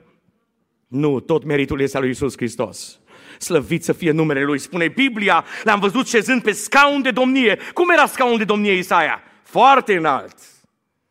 Nu, 0.88 1.20
tot 1.20 1.44
meritul 1.44 1.80
este 1.80 1.96
al 1.96 2.02
lui 2.02 2.12
Isus 2.12 2.36
Hristos. 2.36 3.00
Slăvit 3.38 3.84
să 3.84 3.92
fie 3.92 4.10
numele 4.10 4.44
Lui. 4.44 4.58
Spune 4.58 4.88
Biblia, 4.88 5.44
l-am 5.64 5.80
văzut 5.80 6.06
șezând 6.06 6.42
pe 6.42 6.52
scaun 6.52 7.02
de 7.02 7.10
domnie. 7.10 7.58
Cum 7.74 7.90
era 7.90 8.06
scaun 8.06 8.38
de 8.38 8.44
domnie 8.44 8.72
Isaia? 8.72 9.22
Foarte 9.42 9.96
înalt. 9.96 10.36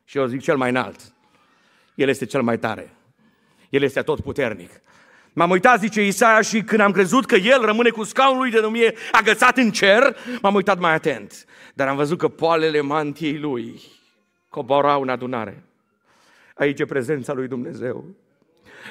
Și 0.06 0.18
eu 0.18 0.26
zic 0.26 0.42
cel 0.42 0.58
mai 0.58 0.70
înalt. 0.70 1.00
El 1.96 2.10
este 2.10 2.26
cel 2.26 2.42
mai 2.42 2.60
tare. 2.60 2.94
El 3.70 3.82
este 3.82 4.02
tot 4.02 4.22
puternic. 4.22 4.70
M-am 5.34 5.50
uitat, 5.50 5.80
zice 5.80 6.06
Isaia, 6.06 6.42
și 6.42 6.62
când 6.62 6.82
am 6.82 6.92
crezut 6.92 7.26
că 7.26 7.36
el 7.36 7.62
rămâne 7.62 7.90
cu 7.90 8.04
scaunul 8.04 8.42
lui 8.42 8.52
de 8.52 8.60
domnie 8.60 8.94
agățat 9.12 9.58
în 9.58 9.72
cer, 9.72 10.18
m-am 10.42 10.56
uitat 10.56 10.80
mai 10.80 10.94
atent. 10.94 11.46
Dar 11.74 11.88
am 11.88 11.96
văzut 11.96 12.18
că 12.18 12.28
poalele 12.28 12.82
mantiei 12.82 13.38
lui 13.38 13.82
coborau 14.50 15.02
în 15.02 15.10
adunare. 15.10 15.64
Aici 16.56 16.80
e 16.80 16.86
prezența 16.86 17.34
lui 17.34 17.48
Dumnezeu. 17.48 18.06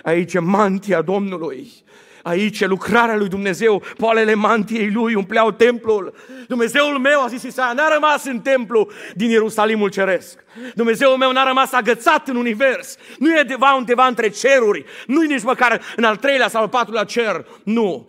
Aici 0.03 0.35
e 0.35 0.39
mantia 0.39 1.03
Domnului. 1.03 1.85
Aici 2.23 2.61
e 2.61 2.67
lucrarea 2.67 3.17
lui 3.17 3.29
Dumnezeu, 3.29 3.83
poalele 3.97 4.35
mantiei 4.35 4.91
lui 4.91 5.15
umpleau 5.15 5.51
templul. 5.51 6.15
Dumnezeul 6.49 6.99
meu, 6.99 7.23
a 7.23 7.27
zis 7.27 7.43
Isaia, 7.43 7.73
n-a 7.73 7.93
rămas 7.93 8.25
în 8.25 8.41
templu 8.41 8.91
din 9.15 9.31
Ierusalimul 9.31 9.91
ceresc. 9.91 10.45
Dumnezeul 10.75 11.17
meu 11.17 11.33
n-a 11.33 11.45
rămas 11.45 11.73
agățat 11.73 12.29
în 12.29 12.37
univers. 12.37 12.97
Nu 13.19 13.35
e 13.35 13.41
undeva, 13.41 13.75
undeva 13.75 14.07
între 14.07 14.29
ceruri. 14.29 14.85
Nu 15.07 15.23
e 15.23 15.27
nici 15.27 15.43
măcar 15.43 15.81
în 15.97 16.05
al 16.05 16.17
treilea 16.17 16.49
sau 16.49 16.63
al 16.63 16.69
patrulea 16.69 17.05
cer. 17.05 17.47
Nu. 17.65 18.09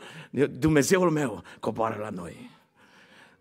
Dumnezeul 0.60 1.10
meu 1.10 1.44
coboară 1.60 1.98
la 2.02 2.10
noi. 2.22 2.50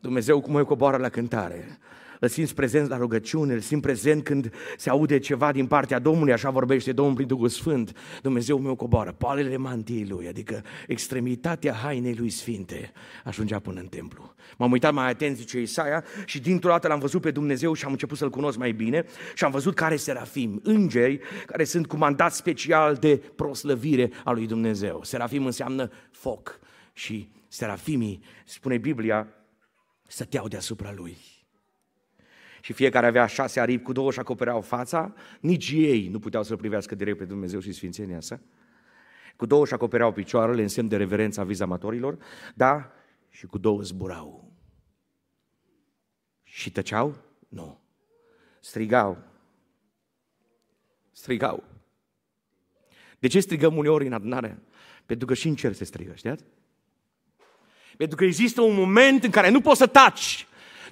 Dumnezeu 0.00 0.41
cum 0.41 0.57
eu 0.57 0.65
coboară 0.65 0.97
la 0.97 1.09
cântare 1.09 1.79
îl 2.21 2.29
simți 2.29 2.55
prezent 2.55 2.89
la 2.89 2.97
rugăciune, 2.97 3.53
îl 3.53 3.61
simți 3.61 3.83
prezent 3.83 4.25
când 4.25 4.53
se 4.77 4.91
aude 4.91 5.19
ceva 5.19 5.53
din 5.53 5.67
partea 5.67 5.99
Domnului, 5.99 6.33
așa 6.33 6.51
vorbește 6.51 6.93
Domnul 6.93 7.15
prin 7.15 7.27
Duhul 7.27 7.49
Sfânt. 7.49 7.93
Dumnezeu 8.23 8.59
meu 8.59 8.75
coboară, 8.75 9.13
palele 9.13 9.57
mantiei 9.57 10.07
lui, 10.09 10.29
adică 10.29 10.63
extremitatea 10.87 11.73
hainei 11.73 12.15
lui 12.15 12.31
sfinte, 12.31 12.93
ajungea 13.25 13.59
până 13.59 13.81
în 13.81 13.87
templu. 13.87 14.35
M-am 14.57 14.73
uitat 14.73 14.93
mai 14.93 15.11
atent, 15.11 15.37
zice 15.37 15.61
Isaia, 15.61 16.05
și 16.25 16.41
dintr-o 16.41 16.71
dată 16.71 16.89
l-am 16.89 16.99
văzut 16.99 17.21
pe 17.21 17.31
Dumnezeu 17.31 17.73
și 17.73 17.85
am 17.85 17.91
început 17.91 18.19
să-L 18.19 18.31
cunosc 18.31 18.59
mai 18.59 18.73
bine 18.73 19.05
și 19.35 19.45
am 19.45 19.51
văzut 19.51 19.75
care 19.75 19.97
serafim, 19.97 20.61
îngeri 20.63 21.21
care 21.47 21.65
sunt 21.65 21.87
cu 21.87 21.97
mandat 21.97 22.33
special 22.33 22.95
de 22.95 23.23
proslăvire 23.37 24.11
a 24.25 24.31
lui 24.31 24.47
Dumnezeu. 24.47 25.03
Serafim 25.03 25.47
înseamnă 25.47 25.91
foc 26.11 26.59
și 26.93 27.29
serafimii, 27.49 28.21
spune 28.45 28.79
Biblia, 28.79 29.29
stăteau 30.07 30.49
deasupra 30.49 30.93
lui 30.97 31.17
și 32.67 32.73
fiecare 32.73 33.07
avea 33.07 33.27
șase 33.27 33.61
aripi 33.61 33.83
cu 33.83 33.93
două 33.93 34.13
și 34.13 34.19
acopereau 34.19 34.61
fața, 34.61 35.15
nici 35.41 35.71
ei 35.71 36.09
nu 36.09 36.19
puteau 36.19 36.43
să-L 36.43 36.57
privească 36.57 36.95
direct 36.95 37.19
pe 37.19 37.25
Dumnezeu 37.25 37.61
și 37.61 37.73
Sfințenia 37.73 38.21
sa. 38.21 38.41
Cu 39.37 39.47
două 39.47 39.67
și 39.67 39.73
acopereau 39.73 40.13
picioarele 40.13 40.63
în 40.63 40.69
semn 40.69 40.89
de 40.89 40.97
reverență 40.97 41.41
a 41.41 41.45
vizamatorilor, 41.45 42.19
da, 42.55 42.93
și 43.29 43.47
cu 43.47 43.59
două 43.59 43.83
zburau. 43.83 44.53
Și 46.43 46.71
tăceau? 46.71 47.17
Nu. 47.49 47.81
Strigau. 48.61 49.19
Strigau. 51.13 51.65
De 53.19 53.27
ce 53.27 53.41
strigăm 53.41 53.77
uneori 53.77 54.07
în 54.07 54.13
adunare? 54.13 54.63
Pentru 55.05 55.27
că 55.27 55.35
și 55.35 55.49
în 55.49 55.55
cer 55.55 55.73
se 55.73 55.85
strigă, 55.85 56.15
știați? 56.15 56.45
Pentru 57.97 58.17
că 58.17 58.25
există 58.25 58.61
un 58.61 58.75
moment 58.75 59.25
în 59.25 59.31
care 59.31 59.51
nu 59.51 59.61
poți 59.61 59.79
să 59.79 59.87
taci. 59.87 60.47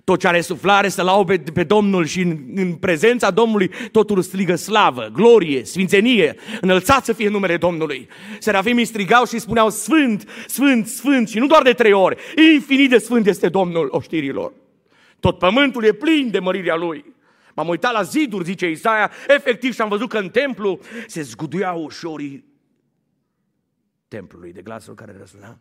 Tot 0.04 0.18
ce 0.18 0.26
are 0.28 0.40
suflare 0.40 0.88
să 0.88 1.02
laude 1.02 1.38
pe, 1.38 1.50
pe 1.52 1.64
Domnul 1.64 2.04
și 2.04 2.20
în, 2.20 2.38
în 2.54 2.74
prezența 2.74 3.30
Domnului 3.30 3.70
totul 3.92 4.22
strigă 4.22 4.54
slavă, 4.56 5.10
glorie, 5.12 5.64
sfințenie, 5.64 6.36
înălțat 6.60 7.04
să 7.04 7.12
fie 7.12 7.28
numele 7.28 7.56
Domnului. 7.56 8.08
Serafimii 8.38 8.84
strigau 8.84 9.24
și 9.24 9.38
spuneau 9.38 9.70
Sfânt, 9.70 10.28
Sfânt, 10.46 10.86
Sfânt 10.86 11.28
și 11.28 11.38
nu 11.38 11.46
doar 11.46 11.62
de 11.62 11.72
trei 11.72 11.92
ori, 11.92 12.16
infinit 12.54 12.90
de 12.90 12.98
Sfânt 12.98 13.26
este 13.26 13.48
Domnul 13.48 13.88
oștirilor. 13.90 14.52
Tot 15.20 15.38
pământul 15.38 15.84
e 15.84 15.92
plin 15.92 16.30
de 16.30 16.38
mărirea 16.38 16.76
Lui. 16.76 17.14
M-am 17.54 17.68
uitat 17.68 17.92
la 17.92 18.02
ziduri, 18.02 18.44
zice 18.44 18.70
Isaia, 18.70 19.10
efectiv 19.28 19.74
și 19.74 19.80
am 19.80 19.88
văzut 19.88 20.08
că 20.08 20.18
în 20.18 20.28
templu 20.28 20.78
se 21.06 21.22
zguduiau 21.22 21.82
ușorii 21.82 22.44
templului 24.08 24.52
de 24.52 24.62
glasul 24.62 24.94
care 24.94 25.16
răsuna. 25.18 25.58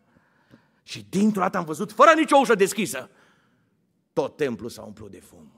Și 0.84 1.06
dintr-o 1.10 1.42
dată 1.42 1.58
am 1.58 1.66
văzut, 1.66 1.92
fără 1.92 2.12
nicio 2.16 2.38
ușă 2.38 2.56
deschisă, 2.56 3.10
tot 4.14 4.36
templul 4.36 4.70
s-a 4.70 4.82
umplut 4.82 5.12
de 5.12 5.20
fum. 5.20 5.52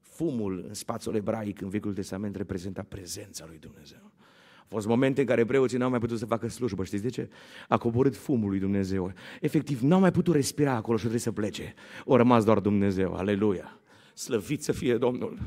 Fumul 0.00 0.64
în 0.68 0.74
spațiul 0.74 1.14
ebraic 1.14 1.60
în 1.60 1.68
Vechiul 1.68 1.94
Testament 1.94 2.36
reprezenta 2.36 2.82
prezența 2.88 3.44
lui 3.48 3.58
Dumnezeu. 3.58 4.12
Au 4.58 4.66
fost 4.76 4.86
momente 4.86 5.20
în 5.20 5.26
care 5.26 5.44
preoții 5.44 5.78
n-au 5.78 5.90
mai 5.90 5.98
putut 5.98 6.18
să 6.18 6.26
facă 6.26 6.48
slujbă. 6.48 6.84
Știți 6.84 7.02
de 7.02 7.08
ce? 7.08 7.28
A 7.68 7.78
coborât 7.78 8.16
fumul 8.16 8.48
lui 8.48 8.58
Dumnezeu. 8.58 9.12
Efectiv, 9.40 9.80
n-au 9.80 10.00
mai 10.00 10.10
putut 10.10 10.34
respira 10.34 10.72
acolo 10.72 10.96
și 10.96 11.02
trebuie 11.02 11.22
să 11.22 11.32
plece. 11.32 11.74
O 12.04 12.16
rămas 12.16 12.44
doar 12.44 12.60
Dumnezeu. 12.60 13.14
Aleluia! 13.14 13.80
Slăvit 14.14 14.62
să 14.62 14.72
fie 14.72 14.96
Domnul! 14.96 15.38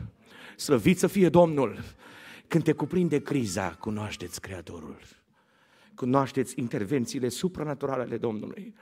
Slăvit 0.56 0.98
să 0.98 1.08
fie 1.08 1.30
Domnul! 1.30 1.78
Când 2.48 2.64
te 2.64 2.72
cuprinde 2.72 3.20
criza, 3.20 3.70
cunoașteți 3.80 4.42
Creatorul. 4.42 4.98
Cunoașteți 5.96 6.60
intervențiile 6.60 7.30
supranaturale 7.30 8.02
ale 8.02 8.18
Domnului. 8.18 8.74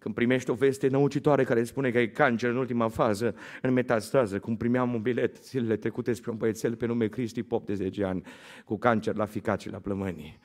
Când 0.00 0.14
primești 0.14 0.50
o 0.50 0.54
veste 0.54 0.88
năucitoare 0.88 1.44
care 1.44 1.64
spune 1.64 1.90
că 1.90 1.98
ai 1.98 2.10
cancer 2.10 2.50
în 2.50 2.56
ultima 2.56 2.88
fază, 2.88 3.34
în 3.62 3.72
metastază, 3.72 4.38
cum 4.38 4.56
primeam 4.56 4.94
un 4.94 5.02
bilet 5.02 5.44
zilele 5.44 5.76
trecute 5.76 6.12
spre 6.12 6.30
un 6.30 6.36
băiețel 6.36 6.76
pe 6.76 6.86
nume 6.86 7.06
Cristi 7.06 7.42
Pop 7.42 7.66
de 7.66 7.74
10 7.74 8.04
ani, 8.04 8.22
cu 8.64 8.78
cancer 8.78 9.16
la 9.16 9.24
ficat 9.24 9.60
și 9.60 9.70
la 9.70 9.78
plămânii. 9.78 10.38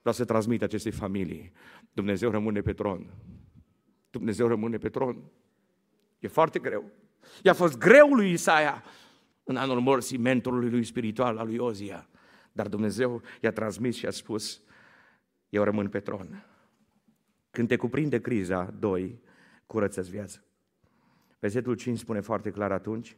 Vreau 0.00 0.14
să 0.14 0.24
transmit 0.24 0.62
acestei 0.62 0.92
familii. 0.92 1.52
Dumnezeu 1.92 2.30
rămâne 2.30 2.60
pe 2.60 2.72
tron. 2.72 3.14
Dumnezeu 4.10 4.46
rămâne 4.46 4.78
pe 4.78 4.88
tron. 4.88 5.22
E 6.18 6.28
foarte 6.28 6.58
greu. 6.58 6.84
I-a 7.42 7.54
fost 7.54 7.78
greu 7.78 8.08
lui 8.08 8.30
Isaia 8.30 8.84
în 9.44 9.56
anul 9.56 9.80
morții 9.80 10.18
mentorului 10.18 10.70
lui 10.70 10.84
spiritual 10.84 11.38
al 11.38 11.46
lui 11.46 11.58
Ozia. 11.58 12.08
Dar 12.52 12.68
Dumnezeu 12.68 13.22
i-a 13.40 13.52
transmis 13.52 13.96
și 13.96 14.06
a 14.06 14.10
spus, 14.10 14.62
eu 15.48 15.62
rămân 15.62 15.88
pe 15.88 16.00
tron. 16.00 16.44
Când 17.50 17.68
te 17.68 17.76
cuprinde 17.76 18.20
criza, 18.20 18.74
doi, 18.78 19.20
curăță-ți 19.66 20.10
viața. 20.10 20.38
Versetul 21.38 21.74
5 21.74 21.98
spune 21.98 22.20
foarte 22.20 22.50
clar 22.50 22.72
atunci, 22.72 23.16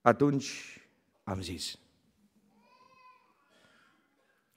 atunci 0.00 0.80
am 1.24 1.40
zis. 1.40 1.78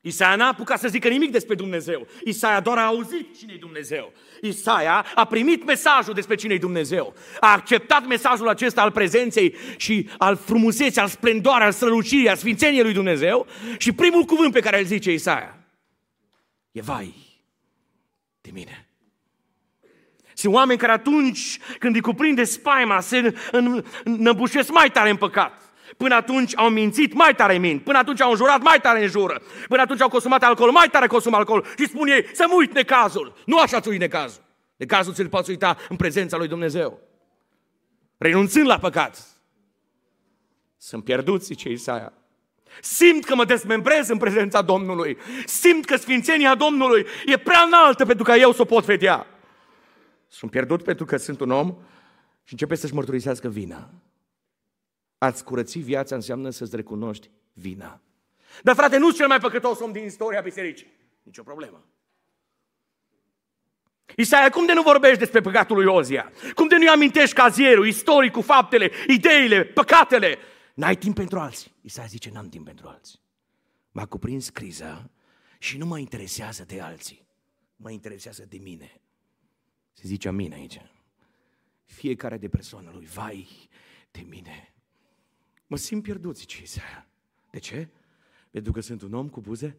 Isaia 0.01 0.35
n-a 0.35 0.47
apucat 0.47 0.79
să 0.79 0.87
zică 0.87 1.07
nimic 1.07 1.31
despre 1.31 1.55
Dumnezeu. 1.55 2.07
Isaia 2.23 2.59
doar 2.59 2.77
a 2.77 2.85
auzit 2.85 3.37
cine 3.37 3.53
e 3.53 3.57
Dumnezeu. 3.57 4.13
Isaia 4.41 5.05
a 5.15 5.25
primit 5.25 5.65
mesajul 5.65 6.13
despre 6.13 6.35
cine 6.35 6.53
e 6.53 6.57
Dumnezeu. 6.57 7.13
A 7.39 7.51
acceptat 7.51 8.05
mesajul 8.07 8.47
acesta 8.47 8.81
al 8.81 8.91
prezenței 8.91 9.55
și 9.77 10.09
al 10.17 10.35
frumuseții, 10.35 11.01
al 11.01 11.07
splendoarei, 11.07 11.65
al 11.65 11.71
strălucirii, 11.71 12.29
al 12.29 12.35
sfințeniei 12.35 12.83
lui 12.83 12.93
Dumnezeu 12.93 13.47
și 13.77 13.91
primul 13.91 14.23
cuvânt 14.23 14.53
pe 14.53 14.59
care 14.59 14.79
îl 14.79 14.85
zice 14.85 15.11
Isaia 15.11 15.57
e 16.71 16.81
vai 16.81 17.24
de 18.45 18.51
mine. 18.53 18.89
Sunt 20.33 20.53
oameni 20.53 20.79
care 20.79 20.91
atunci 20.91 21.59
când 21.79 21.95
îi 21.95 22.01
cuprinde 22.01 22.43
spaima 22.43 22.99
se 22.99 23.35
înăbușesc 24.03 24.71
mai 24.71 24.89
tare 24.91 25.09
în 25.09 25.15
păcat. 25.15 25.61
Până 25.97 26.15
atunci 26.15 26.57
au 26.57 26.69
mințit, 26.69 27.13
mai 27.13 27.35
tare 27.35 27.57
mint. 27.57 27.83
Până 27.83 27.97
atunci 27.97 28.21
au 28.21 28.29
înjurat, 28.29 28.61
mai 28.61 28.79
tare 28.81 29.01
înjură. 29.01 29.41
Până 29.67 29.81
atunci 29.81 30.01
au 30.01 30.09
consumat 30.09 30.43
alcool, 30.43 30.71
mai 30.71 30.87
tare 30.91 31.07
consumă 31.07 31.35
alcool. 31.35 31.65
Și 31.77 31.87
spun 31.87 32.07
ei, 32.07 32.25
să 32.33 32.45
mă 32.47 32.53
uit 32.57 32.73
necazul. 32.73 33.33
Nu 33.45 33.59
așa 33.59 33.79
ți 33.79 33.97
necazul. 33.97 34.43
Necazul 34.75 35.13
ți-l 35.13 35.29
poți 35.29 35.49
uita 35.49 35.77
în 35.89 35.95
prezența 35.95 36.37
lui 36.37 36.47
Dumnezeu. 36.47 36.99
Renunțând 38.17 38.67
la 38.67 38.79
păcat. 38.79 39.27
Sunt 40.77 41.03
pierduți, 41.03 41.45
zice 41.45 41.69
Isaia. 41.69 42.13
Simt 42.81 43.25
că 43.25 43.35
mă 43.35 43.45
dezmembrez 43.45 44.07
în 44.07 44.17
prezența 44.17 44.61
Domnului. 44.61 45.17
Simt 45.45 45.85
că 45.85 45.95
sfințenia 45.95 46.55
Domnului 46.55 47.05
e 47.25 47.37
prea 47.37 47.61
înaltă 47.61 48.05
pentru 48.05 48.23
ca 48.23 48.35
eu 48.35 48.51
să 48.51 48.61
o 48.61 48.65
pot 48.65 48.85
vedea. 48.85 49.27
Sunt 50.27 50.51
pierdut 50.51 50.83
pentru 50.83 51.05
că 51.05 51.17
sunt 51.17 51.39
un 51.39 51.51
om 51.51 51.75
și 52.43 52.51
începe 52.51 52.75
să-și 52.75 52.93
mărturisească 52.93 53.47
vina. 53.47 53.89
Ați 55.17 55.43
curăți 55.43 55.79
viața 55.79 56.15
înseamnă 56.15 56.49
să-ți 56.49 56.75
recunoști 56.75 57.29
vina. 57.53 58.01
Dar 58.61 58.75
frate, 58.75 58.97
nu-s 58.97 59.15
cel 59.15 59.27
mai 59.27 59.39
păcătos 59.39 59.79
om 59.79 59.91
din 59.91 60.03
istoria 60.03 60.41
bisericii. 60.41 60.93
Nicio 61.23 61.43
problemă. 61.43 61.85
Isaia, 64.15 64.49
cum 64.49 64.65
de 64.65 64.73
nu 64.73 64.81
vorbești 64.81 65.17
despre 65.17 65.41
păcatul 65.41 65.75
lui 65.75 65.85
Ozia? 65.85 66.31
Cum 66.53 66.67
de 66.67 66.75
nu-i 66.75 66.87
amintești 66.87 67.35
cazierul, 67.35 67.87
istoricul, 67.87 68.43
faptele, 68.43 68.91
ideile, 69.07 69.63
păcatele? 69.63 70.37
N-ai 70.75 70.97
timp 70.97 71.15
pentru 71.15 71.39
alții. 71.39 71.71
Isaia 71.81 72.07
zice, 72.07 72.29
n-am 72.29 72.49
timp 72.49 72.65
pentru 72.65 72.87
alții. 72.87 73.19
M-a 73.91 74.05
cuprins 74.05 74.49
criza 74.49 75.09
și 75.59 75.77
nu 75.77 75.85
mă 75.85 75.99
interesează 75.99 76.63
de 76.63 76.81
alții. 76.81 77.27
Mă 77.75 77.91
interesează 77.91 78.45
de 78.45 78.57
mine. 78.57 79.01
Se 79.93 80.07
zice 80.07 80.27
amin 80.27 80.53
aici. 80.53 80.81
Fiecare 81.85 82.37
de 82.37 82.49
persoană 82.49 82.91
lui, 82.93 83.05
vai 83.05 83.69
de 84.11 84.21
mine. 84.21 84.73
Mă 85.67 85.77
simt 85.77 86.03
pierdut, 86.03 86.37
zice 86.37 86.61
Isaia. 86.61 87.07
De 87.51 87.59
ce? 87.59 87.89
Pentru 88.51 88.71
că 88.71 88.79
sunt 88.79 89.01
un 89.01 89.13
om 89.13 89.29
cu 89.29 89.41
buze 89.41 89.77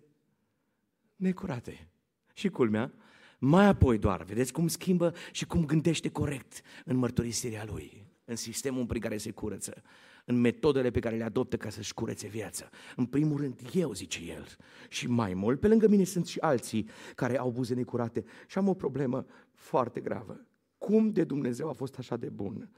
necurate. 1.16 1.88
Și 2.32 2.48
culmea, 2.48 2.92
mai 3.38 3.66
apoi 3.66 3.98
doar, 3.98 4.22
vedeți 4.22 4.52
cum 4.52 4.68
schimbă 4.68 5.14
și 5.32 5.46
cum 5.46 5.64
gândește 5.64 6.10
corect 6.10 6.60
în 6.84 6.96
mărturisirea 6.96 7.64
lui, 7.64 8.06
în 8.24 8.36
sistemul 8.36 8.86
prin 8.86 9.00
care 9.00 9.16
se 9.16 9.30
curăță 9.30 9.82
în 10.28 10.40
metodele 10.40 10.90
pe 10.90 11.00
care 11.00 11.16
le 11.16 11.24
adoptă 11.24 11.56
ca 11.56 11.70
să-și 11.70 11.94
curețe 11.94 12.26
viața. 12.28 12.68
În 12.96 13.06
primul 13.06 13.40
rând, 13.40 13.60
eu, 13.72 13.92
zice 13.92 14.20
el, 14.24 14.46
și 14.88 15.08
mai 15.08 15.34
mult, 15.34 15.60
pe 15.60 15.68
lângă 15.68 15.88
mine 15.88 16.04
sunt 16.04 16.26
și 16.26 16.38
alții 16.38 16.88
care 17.14 17.38
au 17.38 17.50
buze 17.50 17.74
necurate 17.74 18.24
și 18.46 18.58
am 18.58 18.68
o 18.68 18.74
problemă 18.74 19.26
foarte 19.52 20.00
gravă. 20.00 20.46
Cum 20.78 21.10
de 21.10 21.24
Dumnezeu 21.24 21.68
a 21.68 21.72
fost 21.72 21.98
așa 21.98 22.16
de 22.16 22.28
bun, 22.28 22.70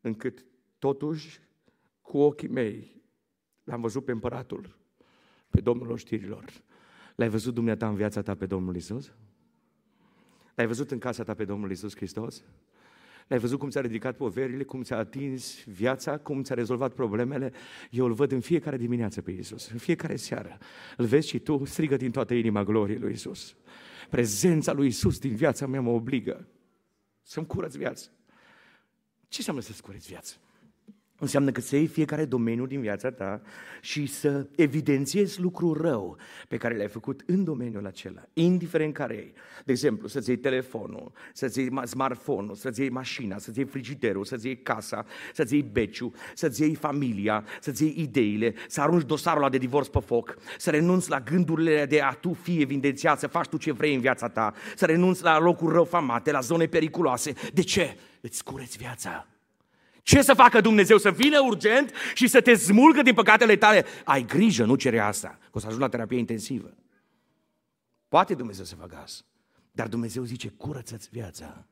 încât 0.00 0.44
totuși, 0.78 1.40
cu 2.02 2.18
ochii 2.18 2.48
mei, 2.48 3.02
l-am 3.64 3.80
văzut 3.80 4.04
pe 4.04 4.12
împăratul, 4.12 4.78
pe 5.50 5.60
Domnul 5.60 5.90
oștirilor. 5.90 6.44
L-ai 7.14 7.28
văzut 7.28 7.54
dumneata 7.54 7.88
în 7.88 7.94
viața 7.94 8.22
ta 8.22 8.34
pe 8.34 8.46
Domnul 8.46 8.76
Isus? 8.76 9.12
L-ai 10.54 10.66
văzut 10.66 10.90
în 10.90 10.98
casa 10.98 11.22
ta 11.22 11.34
pe 11.34 11.44
Domnul 11.44 11.70
Isus 11.70 11.96
Hristos? 11.96 12.44
L-ai 13.28 13.38
văzut 13.38 13.58
cum 13.58 13.70
ți-a 13.70 13.80
ridicat 13.80 14.16
poverile, 14.16 14.62
cum 14.62 14.82
ți-a 14.82 14.96
atins 14.96 15.64
viața, 15.64 16.18
cum 16.18 16.42
ți-a 16.42 16.54
rezolvat 16.54 16.92
problemele. 16.92 17.52
Eu 17.90 18.04
îl 18.04 18.12
văd 18.12 18.32
în 18.32 18.40
fiecare 18.40 18.76
dimineață 18.76 19.22
pe 19.22 19.30
Isus, 19.30 19.68
în 19.70 19.78
fiecare 19.78 20.16
seară. 20.16 20.58
Îl 20.96 21.06
vezi 21.06 21.28
și 21.28 21.38
tu, 21.38 21.64
strigă 21.64 21.96
din 21.96 22.10
toată 22.10 22.34
inima 22.34 22.64
gloriei 22.64 22.98
lui 22.98 23.12
Isus. 23.12 23.56
Prezența 24.10 24.72
lui 24.72 24.86
Isus 24.86 25.18
din 25.18 25.34
viața 25.34 25.66
mea 25.66 25.80
mă 25.80 25.90
obligă 25.90 26.48
să-mi 27.22 27.46
curăț 27.46 27.74
viața. 27.74 28.08
Ce 29.28 29.36
înseamnă 29.38 29.62
să-ți 29.62 29.82
curăți 29.82 30.08
viața? 30.08 30.36
Înseamnă 31.20 31.50
că 31.50 31.60
să 31.60 31.76
iei 31.76 31.86
fiecare 31.86 32.24
domeniu 32.24 32.66
din 32.66 32.80
viața 32.80 33.10
ta 33.10 33.40
și 33.80 34.06
să 34.06 34.46
evidențiezi 34.56 35.40
lucrul 35.40 35.80
rău 35.80 36.16
pe 36.48 36.56
care 36.56 36.76
l-ai 36.76 36.88
făcut 36.88 37.22
în 37.26 37.44
domeniul 37.44 37.86
acela, 37.86 38.22
indiferent 38.32 38.94
care 38.94 39.14
e. 39.14 39.32
De 39.64 39.72
exemplu, 39.72 40.08
să-ți 40.08 40.28
iei 40.28 40.38
telefonul, 40.38 41.12
să-ți 41.32 41.58
iei 41.58 41.70
smartphone-ul, 41.84 42.54
să-ți 42.54 42.80
iei 42.80 42.90
mașina, 42.90 43.38
să-ți 43.38 43.58
iei 43.58 43.68
frigiderul, 43.68 44.24
să-ți 44.24 44.46
iei 44.46 44.56
casa, 44.56 45.04
să-ți 45.34 45.54
iei 45.54 45.62
beciu, 45.62 46.14
să-ți 46.34 46.62
iei 46.62 46.74
familia, 46.74 47.44
să-ți 47.60 47.82
iei 47.82 47.94
ideile, 47.96 48.54
să 48.68 48.80
arunci 48.80 49.06
dosarul 49.06 49.42
ăla 49.42 49.50
de 49.50 49.58
divorț 49.58 49.86
pe 49.86 50.00
foc, 50.00 50.36
să 50.58 50.70
renunți 50.70 51.10
la 51.10 51.20
gândurile 51.20 51.86
de 51.86 52.00
a 52.00 52.12
tu 52.12 52.32
fi 52.32 52.60
evidențiat, 52.60 53.18
să 53.18 53.26
faci 53.26 53.48
tu 53.48 53.56
ce 53.56 53.72
vrei 53.72 53.94
în 53.94 54.00
viața 54.00 54.28
ta, 54.28 54.52
să 54.76 54.86
renunți 54.86 55.22
la 55.22 55.38
locuri 55.38 55.72
răufamate, 55.72 56.30
la 56.30 56.40
zone 56.40 56.66
periculoase. 56.66 57.32
De 57.52 57.62
ce? 57.62 57.96
Îți 58.20 58.44
cureți 58.44 58.78
viața 58.78 59.26
ce 60.08 60.22
să 60.22 60.34
facă 60.34 60.60
Dumnezeu? 60.60 60.98
Să 60.98 61.10
vină 61.10 61.40
urgent 61.40 61.92
și 62.14 62.26
să 62.26 62.40
te 62.40 62.54
smulgă 62.54 63.02
din 63.02 63.14
păcatele 63.14 63.56
tale? 63.56 63.84
Ai 64.04 64.24
grijă, 64.24 64.64
nu 64.64 64.74
cere 64.74 64.98
asta, 64.98 65.38
că 65.40 65.50
o 65.52 65.58
să 65.58 65.66
ajungi 65.66 65.84
la 65.84 65.90
terapie 65.90 66.18
intensivă. 66.18 66.74
Poate 68.08 68.34
Dumnezeu 68.34 68.64
să 68.64 68.74
facă 68.74 69.00
asta. 69.02 69.24
Dar 69.72 69.88
Dumnezeu 69.88 70.24
zice, 70.24 70.48
curăță-ți 70.48 71.08
viața, 71.12 71.66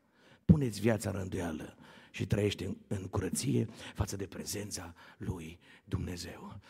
puneți 0.44 0.80
viața 0.80 1.10
în 1.10 1.18
rânduială 1.18 1.76
și 2.10 2.26
trăiește 2.26 2.64
în, 2.64 2.76
în 2.86 3.06
curăție 3.06 3.68
față 3.94 4.16
de 4.16 4.26
prezența 4.26 4.94
lui 5.16 5.58
Dumnezeu. 5.84 6.60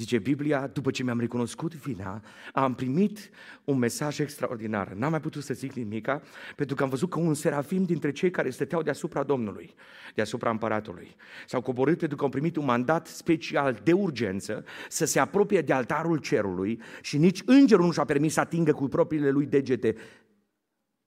Zice 0.00 0.18
Biblia, 0.18 0.66
după 0.66 0.90
ce 0.90 1.02
mi-am 1.02 1.20
recunoscut 1.20 1.74
vina, 1.74 2.22
am 2.52 2.74
primit 2.74 3.30
un 3.64 3.78
mesaj 3.78 4.18
extraordinar. 4.18 4.92
N-am 4.92 5.10
mai 5.10 5.20
putut 5.20 5.42
să 5.42 5.54
zic 5.54 5.72
nimica, 5.72 6.22
pentru 6.56 6.76
că 6.76 6.82
am 6.82 6.88
văzut 6.88 7.10
că 7.10 7.18
un 7.18 7.34
serafim 7.34 7.84
dintre 7.84 8.12
cei 8.12 8.30
care 8.30 8.50
stăteau 8.50 8.82
deasupra 8.82 9.22
Domnului, 9.22 9.74
deasupra 10.14 10.50
împăratului, 10.50 11.16
s-au 11.46 11.60
coborât 11.60 11.98
pentru 11.98 12.16
că 12.16 12.24
au 12.24 12.30
primit 12.30 12.56
un 12.56 12.64
mandat 12.64 13.06
special 13.06 13.80
de 13.82 13.92
urgență 13.92 14.64
să 14.88 15.04
se 15.04 15.18
apropie 15.18 15.60
de 15.60 15.72
altarul 15.72 16.18
cerului 16.18 16.80
și 17.02 17.18
nici 17.18 17.42
îngerul 17.46 17.84
nu 17.84 17.92
și-a 17.92 18.04
permis 18.04 18.32
să 18.32 18.40
atingă 18.40 18.72
cu 18.72 18.88
propriile 18.88 19.30
lui 19.30 19.46
degete 19.46 19.96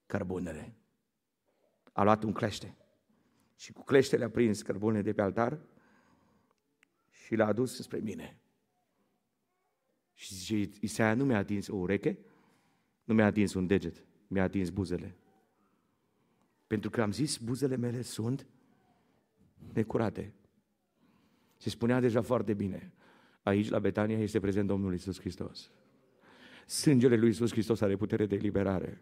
cărbunele. 0.06 0.76
A 1.92 2.04
luat 2.04 2.24
un 2.24 2.32
clește 2.32 2.76
și 3.56 3.72
cu 3.72 3.84
cleștele 3.84 4.24
a 4.24 4.30
prins 4.30 4.62
cărbune 4.62 5.02
de 5.02 5.14
pe 5.14 5.22
altar 5.22 5.60
și 7.10 7.36
l-a 7.36 7.46
adus 7.46 7.76
spre 7.76 8.00
mine. 8.00 8.38
Și 10.24 10.34
zice, 10.34 10.70
Isaia 10.80 11.14
nu 11.14 11.26
mi-a 11.26 11.38
atins 11.38 11.68
o 11.68 11.76
ureche, 11.76 12.18
nu 13.04 13.14
mi-a 13.14 13.26
atins 13.26 13.54
un 13.54 13.68
deget, 13.68 14.06
mi-a 14.28 14.44
atins 14.44 14.70
buzele. 14.70 15.16
Pentru 16.68 16.90
că 16.90 17.02
am 17.02 17.12
zis, 17.12 17.38
buzele 17.38 17.76
mele 17.76 18.02
sunt 18.02 18.48
necurate. 19.74 20.34
Se 21.58 21.70
spunea 21.70 22.00
deja 22.00 22.22
foarte 22.22 22.54
bine. 22.54 22.94
Aici, 23.42 23.70
la 23.70 23.80
Betania, 23.80 24.18
este 24.18 24.40
prezent 24.40 24.68
Domnul 24.68 24.94
Isus 24.94 25.20
Hristos. 25.20 25.72
Sângele 26.66 27.16
lui 27.16 27.30
Isus 27.30 27.52
Hristos 27.52 27.82
are 27.82 27.96
putere 27.96 28.26
de 28.26 28.36
eliberare. 28.36 29.02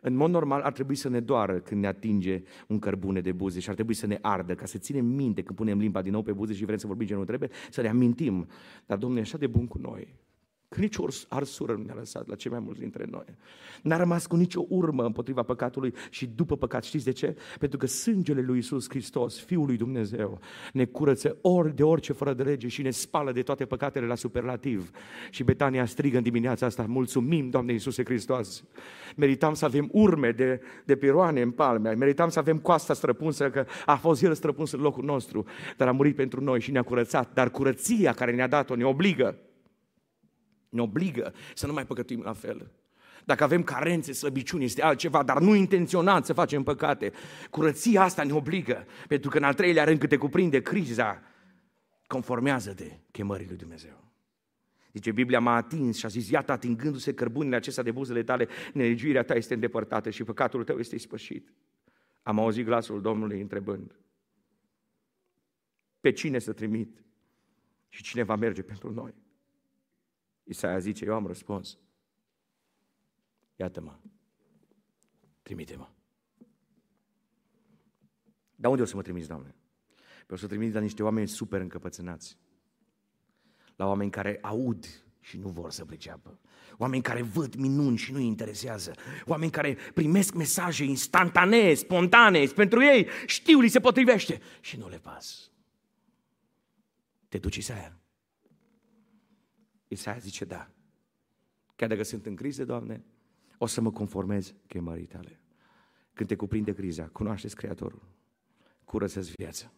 În 0.00 0.14
mod 0.14 0.30
normal 0.30 0.60
ar 0.60 0.72
trebui 0.72 0.94
să 0.94 1.08
ne 1.08 1.20
doară 1.20 1.60
când 1.60 1.80
ne 1.80 1.86
atinge 1.86 2.42
un 2.68 2.78
cărbune 2.78 3.20
de 3.20 3.32
buze 3.32 3.60
și 3.60 3.68
ar 3.68 3.74
trebui 3.74 3.94
să 3.94 4.06
ne 4.06 4.18
ardă, 4.20 4.54
ca 4.54 4.66
să 4.66 4.78
ținem 4.78 5.04
minte 5.04 5.42
când 5.42 5.58
punem 5.58 5.78
limba 5.78 6.02
din 6.02 6.12
nou 6.12 6.22
pe 6.22 6.32
buze 6.32 6.52
și 6.52 6.64
vrem 6.64 6.78
să 6.78 6.86
vorbim 6.86 7.06
ce 7.06 7.14
nu 7.14 7.24
trebuie, 7.24 7.50
să 7.70 7.80
ne 7.80 7.88
amintim. 7.88 8.48
Dar 8.86 8.98
Domnul 8.98 9.18
e 9.18 9.22
așa 9.22 9.38
de 9.38 9.46
bun 9.46 9.66
cu 9.66 9.78
noi 9.78 10.24
Că 10.68 10.80
nici 10.80 10.96
o 10.96 11.06
arsură 11.28 11.72
nu 11.72 11.82
ne-a 11.82 11.94
lăsat 11.94 12.28
la 12.28 12.34
cei 12.34 12.50
mai 12.50 12.60
mulți 12.60 12.80
dintre 12.80 13.06
noi. 13.10 13.24
N-a 13.82 13.96
rămas 13.96 14.26
cu 14.26 14.36
nicio 14.36 14.64
urmă 14.68 15.04
împotriva 15.04 15.42
păcatului 15.42 15.94
și 16.10 16.26
după 16.26 16.56
păcat. 16.56 16.84
Știți 16.84 17.04
de 17.04 17.12
ce? 17.12 17.36
Pentru 17.58 17.78
că 17.78 17.86
sângele 17.86 18.40
lui 18.40 18.58
Isus 18.58 18.88
Hristos, 18.88 19.40
Fiul 19.40 19.66
lui 19.66 19.76
Dumnezeu, 19.76 20.40
ne 20.72 20.84
curăță 20.84 21.36
ori 21.40 21.74
de 21.74 21.82
orice 21.82 22.12
fără 22.12 22.32
de 22.32 22.42
lege 22.42 22.68
și 22.68 22.82
ne 22.82 22.90
spală 22.90 23.32
de 23.32 23.42
toate 23.42 23.64
păcatele 23.64 24.06
la 24.06 24.14
superlativ. 24.14 24.90
Și 25.30 25.44
Betania 25.44 25.86
strigă 25.86 26.16
în 26.16 26.22
dimineața 26.22 26.66
asta, 26.66 26.84
mulțumim, 26.88 27.50
Doamne 27.50 27.72
Iisuse 27.72 28.04
Hristos. 28.04 28.64
Meritam 29.16 29.54
să 29.54 29.64
avem 29.64 29.88
urme 29.92 30.30
de, 30.30 30.60
de 30.84 30.96
piroane 30.96 31.40
în 31.40 31.50
palme, 31.50 31.92
meritam 31.92 32.28
să 32.28 32.38
avem 32.38 32.58
coasta 32.58 32.94
străpunsă, 32.94 33.50
că 33.50 33.66
a 33.84 33.96
fost 33.96 34.22
El 34.22 34.34
străpuns 34.34 34.72
în 34.72 34.80
locul 34.80 35.04
nostru, 35.04 35.44
dar 35.76 35.88
a 35.88 35.92
murit 35.92 36.16
pentru 36.16 36.40
noi 36.40 36.60
și 36.60 36.70
ne-a 36.70 36.82
curățat. 36.82 37.32
Dar 37.34 37.50
curăția 37.50 38.12
care 38.12 38.34
ne-a 38.34 38.48
dat-o 38.48 38.74
ne 38.74 38.84
obligă 38.84 39.38
ne 40.76 40.82
obligă 40.82 41.34
să 41.54 41.66
nu 41.66 41.72
mai 41.72 41.86
păcătuim 41.86 42.22
la 42.22 42.32
fel. 42.32 42.70
Dacă 43.24 43.44
avem 43.44 43.62
carențe, 43.62 44.12
slăbiciuni, 44.12 44.64
este 44.64 44.82
altceva, 44.82 45.22
dar 45.22 45.40
nu 45.40 45.54
intenționat 45.54 46.24
să 46.24 46.32
facem 46.32 46.62
păcate. 46.62 47.12
Curăția 47.50 48.02
asta 48.02 48.22
ne 48.22 48.32
obligă, 48.32 48.86
pentru 49.08 49.30
că 49.30 49.36
în 49.36 49.44
al 49.44 49.54
treilea 49.54 49.84
rând, 49.84 49.98
cât 49.98 50.08
te 50.08 50.16
cuprinde 50.16 50.62
criza, 50.62 51.22
conformează-te 52.06 52.98
chemării 53.10 53.46
lui 53.46 53.56
Dumnezeu. 53.56 54.04
Zice, 54.92 55.12
Biblia 55.12 55.40
m-a 55.40 55.54
atins 55.54 55.96
și 55.96 56.04
a 56.04 56.08
zis, 56.08 56.30
iată, 56.30 56.52
atingându-se 56.52 57.14
cărbunile 57.14 57.56
acestea 57.56 57.82
de 57.82 57.90
buzele 57.90 58.22
tale, 58.22 58.48
nelegiuirea 58.72 59.22
ta 59.22 59.34
este 59.34 59.54
îndepărtată 59.54 60.10
și 60.10 60.24
păcatul 60.24 60.64
tău 60.64 60.78
este 60.78 60.94
ispășit. 60.94 61.52
Am 62.22 62.38
auzit 62.38 62.64
glasul 62.64 63.00
Domnului 63.00 63.40
întrebând, 63.40 63.96
pe 66.00 66.12
cine 66.12 66.38
să 66.38 66.52
trimit 66.52 67.04
și 67.88 68.02
cine 68.02 68.22
va 68.22 68.36
merge 68.36 68.62
pentru 68.62 68.92
noi? 68.92 69.14
Isaia 70.46 70.78
zice, 70.78 71.04
eu 71.04 71.14
am 71.14 71.26
răspuns. 71.26 71.78
Iată-mă, 73.56 73.96
trimite-mă. 75.42 75.88
Dar 78.54 78.70
unde 78.70 78.82
o 78.82 78.86
să 78.86 78.96
mă 78.96 79.02
trimiți, 79.02 79.28
Doamne? 79.28 79.54
Pe 80.26 80.34
o 80.34 80.36
să 80.36 80.46
trimit 80.46 80.72
la 80.72 80.80
niște 80.80 81.02
oameni 81.02 81.28
super 81.28 81.60
încăpățânați. 81.60 82.38
La 83.76 83.86
oameni 83.86 84.10
care 84.10 84.38
aud 84.42 84.86
și 85.20 85.38
nu 85.38 85.48
vor 85.48 85.70
să 85.70 85.84
priceapă. 85.84 86.38
Oameni 86.76 87.02
care 87.02 87.22
văd 87.22 87.54
minuni 87.54 87.96
și 87.96 88.12
nu 88.12 88.18
îi 88.18 88.26
interesează. 88.26 88.94
Oameni 89.24 89.50
care 89.50 89.74
primesc 89.94 90.34
mesaje 90.34 90.84
instantanee, 90.84 91.74
spontane, 91.74 92.44
pentru 92.46 92.82
ei 92.82 93.08
știu, 93.26 93.60
li 93.60 93.68
se 93.68 93.80
potrivește 93.80 94.40
și 94.60 94.76
nu 94.76 94.88
le 94.88 94.98
pas. 94.98 95.50
Te 97.28 97.38
duci, 97.38 97.56
Isaia? 97.56 98.00
Isaia 99.96 100.18
zice, 100.18 100.44
da. 100.44 100.70
Chiar 101.76 101.88
dacă 101.88 102.02
sunt 102.02 102.26
în 102.26 102.36
criză, 102.36 102.64
Doamne, 102.64 103.04
o 103.58 103.66
să 103.66 103.80
mă 103.80 103.90
conformez 103.92 104.54
chemării 104.66 105.06
tale. 105.06 105.40
Când 106.12 106.28
te 106.28 106.36
cuprinde 106.36 106.72
criza, 106.72 107.08
cunoașteți 107.08 107.56
Creatorul, 107.56 108.02
curăță 108.84 109.20
viața, 109.20 109.72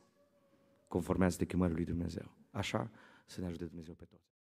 conformează-te 0.89 1.45
chemării 1.45 1.75
lui 1.75 1.85
Dumnezeu. 1.85 2.31
Așa 2.51 2.91
să 3.27 3.41
ne 3.41 3.47
ajute 3.47 3.65
Dumnezeu 3.65 3.95
pe 3.95 4.05
toți. 4.05 4.38